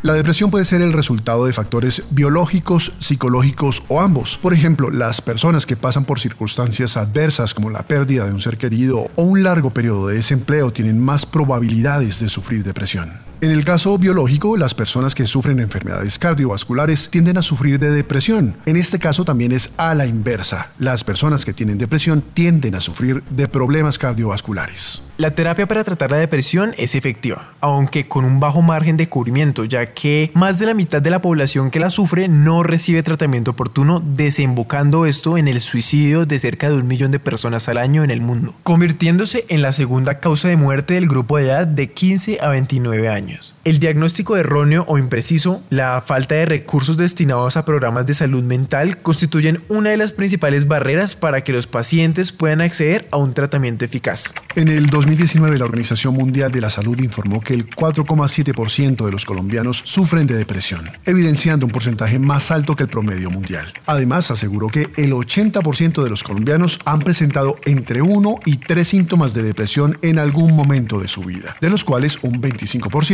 La 0.04 0.12
depresión 0.12 0.50
puede 0.50 0.66
ser 0.66 0.82
el 0.82 0.92
resultado 0.92 1.46
de 1.46 1.54
factores 1.54 2.02
biológicos, 2.10 2.92
psicológicos 2.98 3.84
o 3.88 4.02
ambos. 4.02 4.36
Por 4.36 4.52
ejemplo, 4.52 4.90
las 4.90 5.22
personas 5.22 5.64
que 5.64 5.76
pasan 5.76 6.04
por 6.04 6.20
circunstancias 6.20 6.98
adversas 6.98 7.54
como 7.54 7.70
la 7.70 7.84
pérdida 7.84 8.26
de 8.26 8.32
un 8.34 8.40
ser 8.40 8.58
querido 8.58 9.06
o 9.16 9.22
un 9.22 9.42
largo 9.42 9.70
periodo 9.70 10.08
de 10.08 10.16
desempleo 10.16 10.74
tienen 10.74 11.02
más 11.02 11.24
probabilidades 11.24 12.20
de 12.20 12.28
sufrir 12.28 12.64
depresión. 12.64 13.14
En 13.44 13.50
el 13.50 13.62
caso 13.62 13.98
biológico, 13.98 14.56
las 14.56 14.72
personas 14.72 15.14
que 15.14 15.26
sufren 15.26 15.60
enfermedades 15.60 16.18
cardiovasculares 16.18 17.10
tienden 17.10 17.36
a 17.36 17.42
sufrir 17.42 17.78
de 17.78 17.90
depresión. 17.90 18.56
En 18.64 18.76
este 18.78 18.98
caso 18.98 19.26
también 19.26 19.52
es 19.52 19.72
a 19.76 19.94
la 19.94 20.06
inversa. 20.06 20.72
Las 20.78 21.04
personas 21.04 21.44
que 21.44 21.52
tienen 21.52 21.76
depresión 21.76 22.22
tienden 22.22 22.74
a 22.74 22.80
sufrir 22.80 23.22
de 23.24 23.46
problemas 23.46 23.98
cardiovasculares. 23.98 25.02
La 25.18 25.32
terapia 25.32 25.68
para 25.68 25.84
tratar 25.84 26.10
la 26.10 26.16
depresión 26.16 26.74
es 26.78 26.94
efectiva, 26.94 27.52
aunque 27.60 28.08
con 28.08 28.24
un 28.24 28.40
bajo 28.40 28.62
margen 28.62 28.96
de 28.96 29.08
cubrimiento, 29.10 29.64
ya 29.64 29.92
que 29.92 30.30
más 30.34 30.58
de 30.58 30.66
la 30.66 30.74
mitad 30.74 31.02
de 31.02 31.10
la 31.10 31.20
población 31.20 31.70
que 31.70 31.78
la 31.78 31.90
sufre 31.90 32.28
no 32.28 32.62
recibe 32.62 33.02
tratamiento 33.02 33.50
oportuno, 33.52 34.02
desembocando 34.04 35.04
esto 35.04 35.36
en 35.36 35.48
el 35.48 35.60
suicidio 35.60 36.24
de 36.24 36.38
cerca 36.38 36.70
de 36.70 36.78
un 36.78 36.88
millón 36.88 37.12
de 37.12 37.20
personas 37.20 37.68
al 37.68 37.76
año 37.76 38.02
en 38.02 38.10
el 38.10 38.22
mundo, 38.22 38.54
convirtiéndose 38.64 39.44
en 39.50 39.60
la 39.60 39.72
segunda 39.72 40.18
causa 40.18 40.48
de 40.48 40.56
muerte 40.56 40.94
del 40.94 41.06
grupo 41.06 41.36
de 41.36 41.44
edad 41.44 41.66
de 41.66 41.92
15 41.92 42.38
a 42.40 42.48
29 42.48 43.08
años. 43.10 43.33
El 43.64 43.78
diagnóstico 43.78 44.36
erróneo 44.36 44.84
o 44.88 44.98
impreciso, 44.98 45.62
la 45.70 46.02
falta 46.04 46.34
de 46.34 46.46
recursos 46.46 46.96
destinados 46.96 47.56
a 47.56 47.64
programas 47.64 48.06
de 48.06 48.14
salud 48.14 48.42
mental 48.42 49.00
constituyen 49.02 49.62
una 49.68 49.90
de 49.90 49.96
las 49.96 50.12
principales 50.12 50.68
barreras 50.68 51.16
para 51.16 51.42
que 51.42 51.52
los 51.52 51.66
pacientes 51.66 52.32
puedan 52.32 52.60
acceder 52.60 53.08
a 53.10 53.16
un 53.16 53.34
tratamiento 53.34 53.84
eficaz. 53.84 54.34
En 54.54 54.68
el 54.68 54.86
2019 54.86 55.58
la 55.58 55.64
Organización 55.64 56.14
Mundial 56.14 56.52
de 56.52 56.60
la 56.60 56.70
Salud 56.70 56.98
informó 57.00 57.40
que 57.40 57.54
el 57.54 57.68
4,7% 57.68 59.04
de 59.04 59.12
los 59.12 59.24
colombianos 59.24 59.82
sufren 59.84 60.26
de 60.26 60.36
depresión, 60.36 60.88
evidenciando 61.04 61.66
un 61.66 61.72
porcentaje 61.72 62.18
más 62.18 62.50
alto 62.50 62.76
que 62.76 62.84
el 62.84 62.88
promedio 62.88 63.30
mundial. 63.30 63.72
Además, 63.86 64.30
aseguró 64.30 64.68
que 64.68 64.88
el 64.96 65.12
80% 65.12 66.02
de 66.02 66.10
los 66.10 66.22
colombianos 66.22 66.78
han 66.84 67.00
presentado 67.00 67.56
entre 67.64 68.02
uno 68.02 68.38
y 68.44 68.56
tres 68.56 68.88
síntomas 68.88 69.34
de 69.34 69.42
depresión 69.42 69.98
en 70.02 70.18
algún 70.18 70.54
momento 70.54 70.98
de 71.00 71.08
su 71.08 71.22
vida, 71.22 71.56
de 71.60 71.70
los 71.70 71.84
cuales 71.84 72.18
un 72.22 72.40
25% 72.40 73.13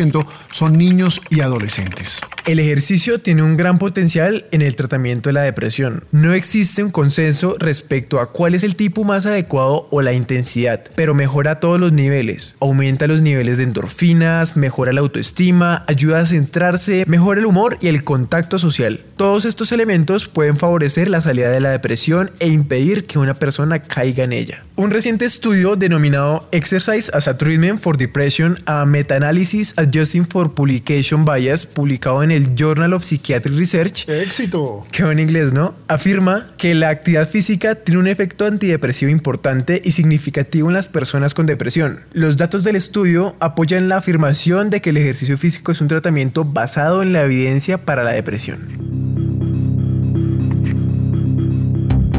son 0.52 0.78
niños 0.78 1.20
y 1.28 1.40
adolescentes. 1.40 2.20
El 2.46 2.58
ejercicio 2.58 3.20
tiene 3.20 3.42
un 3.42 3.56
gran 3.56 3.78
potencial 3.78 4.46
en 4.50 4.62
el 4.62 4.74
tratamiento 4.74 5.28
de 5.28 5.34
la 5.34 5.42
depresión. 5.42 6.04
No 6.10 6.32
existe 6.32 6.82
un 6.82 6.90
consenso 6.90 7.56
respecto 7.58 8.18
a 8.18 8.32
cuál 8.32 8.54
es 8.54 8.64
el 8.64 8.76
tipo 8.76 9.04
más 9.04 9.26
adecuado 9.26 9.88
o 9.90 10.00
la 10.00 10.14
intensidad, 10.14 10.82
pero 10.96 11.14
mejora 11.14 11.60
todos 11.60 11.78
los 11.78 11.92
niveles. 11.92 12.56
Aumenta 12.60 13.06
los 13.06 13.20
niveles 13.20 13.58
de 13.58 13.64
endorfinas, 13.64 14.56
mejora 14.56 14.92
la 14.92 15.00
autoestima, 15.00 15.84
ayuda 15.86 16.20
a 16.20 16.26
centrarse, 16.26 17.04
mejora 17.06 17.40
el 17.40 17.46
humor 17.46 17.76
y 17.80 17.88
el 17.88 18.02
contacto 18.02 18.58
social. 18.58 19.04
Todos 19.16 19.44
estos 19.44 19.70
elementos 19.72 20.28
pueden 20.28 20.56
favorecer 20.56 21.10
la 21.10 21.20
salida 21.20 21.50
de 21.50 21.60
la 21.60 21.70
depresión 21.70 22.30
e 22.38 22.48
impedir 22.48 23.06
que 23.06 23.18
una 23.18 23.34
persona 23.34 23.82
caiga 23.82 24.24
en 24.24 24.32
ella. 24.32 24.64
Un 24.80 24.90
reciente 24.90 25.26
estudio 25.26 25.76
denominado 25.76 26.48
Exercise 26.52 27.10
as 27.12 27.28
a 27.28 27.36
Treatment 27.36 27.82
for 27.82 27.98
Depression, 27.98 28.56
a 28.64 28.86
Meta-Analysis 28.86 29.74
Adjusting 29.76 30.24
for 30.24 30.54
Publication 30.54 31.26
Bias, 31.26 31.66
publicado 31.66 32.22
en 32.22 32.30
el 32.30 32.54
Journal 32.54 32.94
of 32.94 33.04
Psychiatric 33.04 33.58
Research, 33.58 34.08
¡Éxito! 34.08 34.86
que 34.90 35.02
en 35.02 35.18
inglés, 35.18 35.52
¿no? 35.52 35.74
Afirma 35.86 36.46
que 36.56 36.74
la 36.74 36.88
actividad 36.88 37.28
física 37.28 37.74
tiene 37.74 38.00
un 38.00 38.06
efecto 38.08 38.46
antidepresivo 38.46 39.10
importante 39.10 39.82
y 39.84 39.90
significativo 39.90 40.68
en 40.68 40.74
las 40.74 40.88
personas 40.88 41.34
con 41.34 41.44
depresión. 41.44 42.00
Los 42.14 42.38
datos 42.38 42.64
del 42.64 42.76
estudio 42.76 43.36
apoyan 43.38 43.90
la 43.90 43.98
afirmación 43.98 44.70
de 44.70 44.80
que 44.80 44.90
el 44.90 44.96
ejercicio 44.96 45.36
físico 45.36 45.72
es 45.72 45.82
un 45.82 45.88
tratamiento 45.88 46.46
basado 46.46 47.02
en 47.02 47.12
la 47.12 47.20
evidencia 47.20 47.84
para 47.84 48.02
la 48.02 48.12
depresión. 48.12 48.66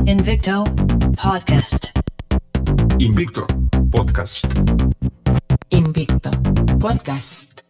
Invicto 0.06 0.64
Podcast. 1.20 1.88
Invicto 3.02 3.48
Podcast. 3.90 4.46
Invicto 5.72 6.30
Podcast. 6.80 7.62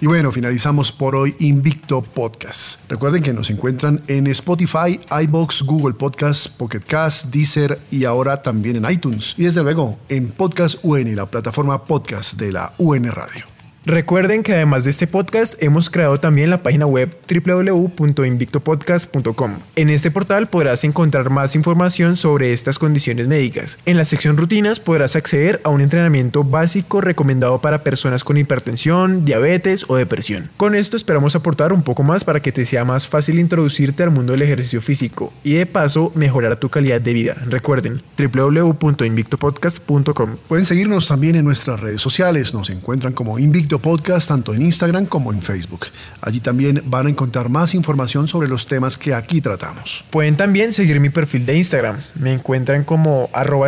Y 0.00 0.06
bueno, 0.06 0.32
finalizamos 0.32 0.90
por 0.90 1.14
hoy 1.14 1.36
Invicto 1.40 2.00
Podcast. 2.00 2.90
Recuerden 2.90 3.22
que 3.22 3.34
nos 3.34 3.50
encuentran 3.50 4.02
en 4.06 4.26
Spotify, 4.28 4.98
iBox, 5.24 5.64
Google 5.64 5.92
Podcast, 5.92 6.56
Pocket 6.56 6.80
Cast, 6.80 7.26
Deezer 7.26 7.78
y 7.90 8.06
ahora 8.06 8.40
también 8.40 8.76
en 8.76 8.90
iTunes. 8.90 9.34
Y 9.36 9.44
desde 9.44 9.62
luego 9.62 9.98
en 10.08 10.30
Podcast 10.30 10.78
UN, 10.82 11.14
la 11.14 11.30
plataforma 11.30 11.84
podcast 11.84 12.38
de 12.38 12.52
la 12.52 12.72
UN 12.78 13.10
Radio. 13.10 13.59
Recuerden 13.86 14.42
que 14.42 14.52
además 14.52 14.84
de 14.84 14.90
este 14.90 15.06
podcast 15.06 15.54
hemos 15.62 15.88
creado 15.88 16.20
también 16.20 16.50
la 16.50 16.62
página 16.62 16.84
web 16.84 17.16
www.invictopodcast.com. 17.26 19.60
En 19.74 19.88
este 19.88 20.10
portal 20.10 20.48
podrás 20.48 20.84
encontrar 20.84 21.30
más 21.30 21.54
información 21.54 22.16
sobre 22.16 22.52
estas 22.52 22.78
condiciones 22.78 23.26
médicas. 23.26 23.78
En 23.86 23.96
la 23.96 24.04
sección 24.04 24.36
rutinas 24.36 24.80
podrás 24.80 25.16
acceder 25.16 25.62
a 25.64 25.70
un 25.70 25.80
entrenamiento 25.80 26.44
básico 26.44 27.00
recomendado 27.00 27.62
para 27.62 27.82
personas 27.82 28.22
con 28.22 28.36
hipertensión, 28.36 29.24
diabetes 29.24 29.86
o 29.88 29.96
depresión. 29.96 30.50
Con 30.58 30.74
esto 30.74 30.98
esperamos 30.98 31.34
aportar 31.34 31.72
un 31.72 31.82
poco 31.82 32.02
más 32.02 32.22
para 32.22 32.40
que 32.40 32.52
te 32.52 32.66
sea 32.66 32.84
más 32.84 33.08
fácil 33.08 33.38
introducirte 33.38 34.02
al 34.02 34.10
mundo 34.10 34.32
del 34.32 34.42
ejercicio 34.42 34.82
físico 34.82 35.32
y 35.42 35.54
de 35.54 35.64
paso 35.64 36.12
mejorar 36.14 36.56
tu 36.56 36.68
calidad 36.68 37.00
de 37.00 37.14
vida. 37.14 37.34
Recuerden 37.46 38.02
www.invictopodcast.com. 38.18 40.36
Pueden 40.48 40.66
seguirnos 40.66 41.08
también 41.08 41.36
en 41.36 41.46
nuestras 41.46 41.80
redes 41.80 42.02
sociales. 42.02 42.52
Nos 42.52 42.68
encuentran 42.68 43.14
como 43.14 43.38
Invicto 43.38 43.69
Podcast 43.78 44.28
tanto 44.28 44.52
en 44.52 44.62
Instagram 44.62 45.06
como 45.06 45.32
en 45.32 45.40
Facebook. 45.40 45.86
Allí 46.20 46.40
también 46.40 46.82
van 46.86 47.06
a 47.06 47.10
encontrar 47.10 47.48
más 47.48 47.74
información 47.74 48.26
sobre 48.28 48.48
los 48.48 48.66
temas 48.66 48.98
que 48.98 49.14
aquí 49.14 49.40
tratamos. 49.40 50.04
Pueden 50.10 50.36
también 50.36 50.72
seguir 50.72 51.00
mi 51.00 51.08
perfil 51.08 51.46
de 51.46 51.56
Instagram. 51.56 51.98
Me 52.14 52.32
encuentran 52.32 52.84
como 52.84 53.30
arroba. 53.32 53.60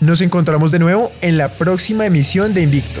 Nos 0.00 0.20
encontramos 0.20 0.70
de 0.70 0.78
nuevo 0.78 1.10
en 1.20 1.36
la 1.36 1.56
próxima 1.58 2.06
emisión 2.06 2.54
de 2.54 2.62
Invicto. 2.62 3.00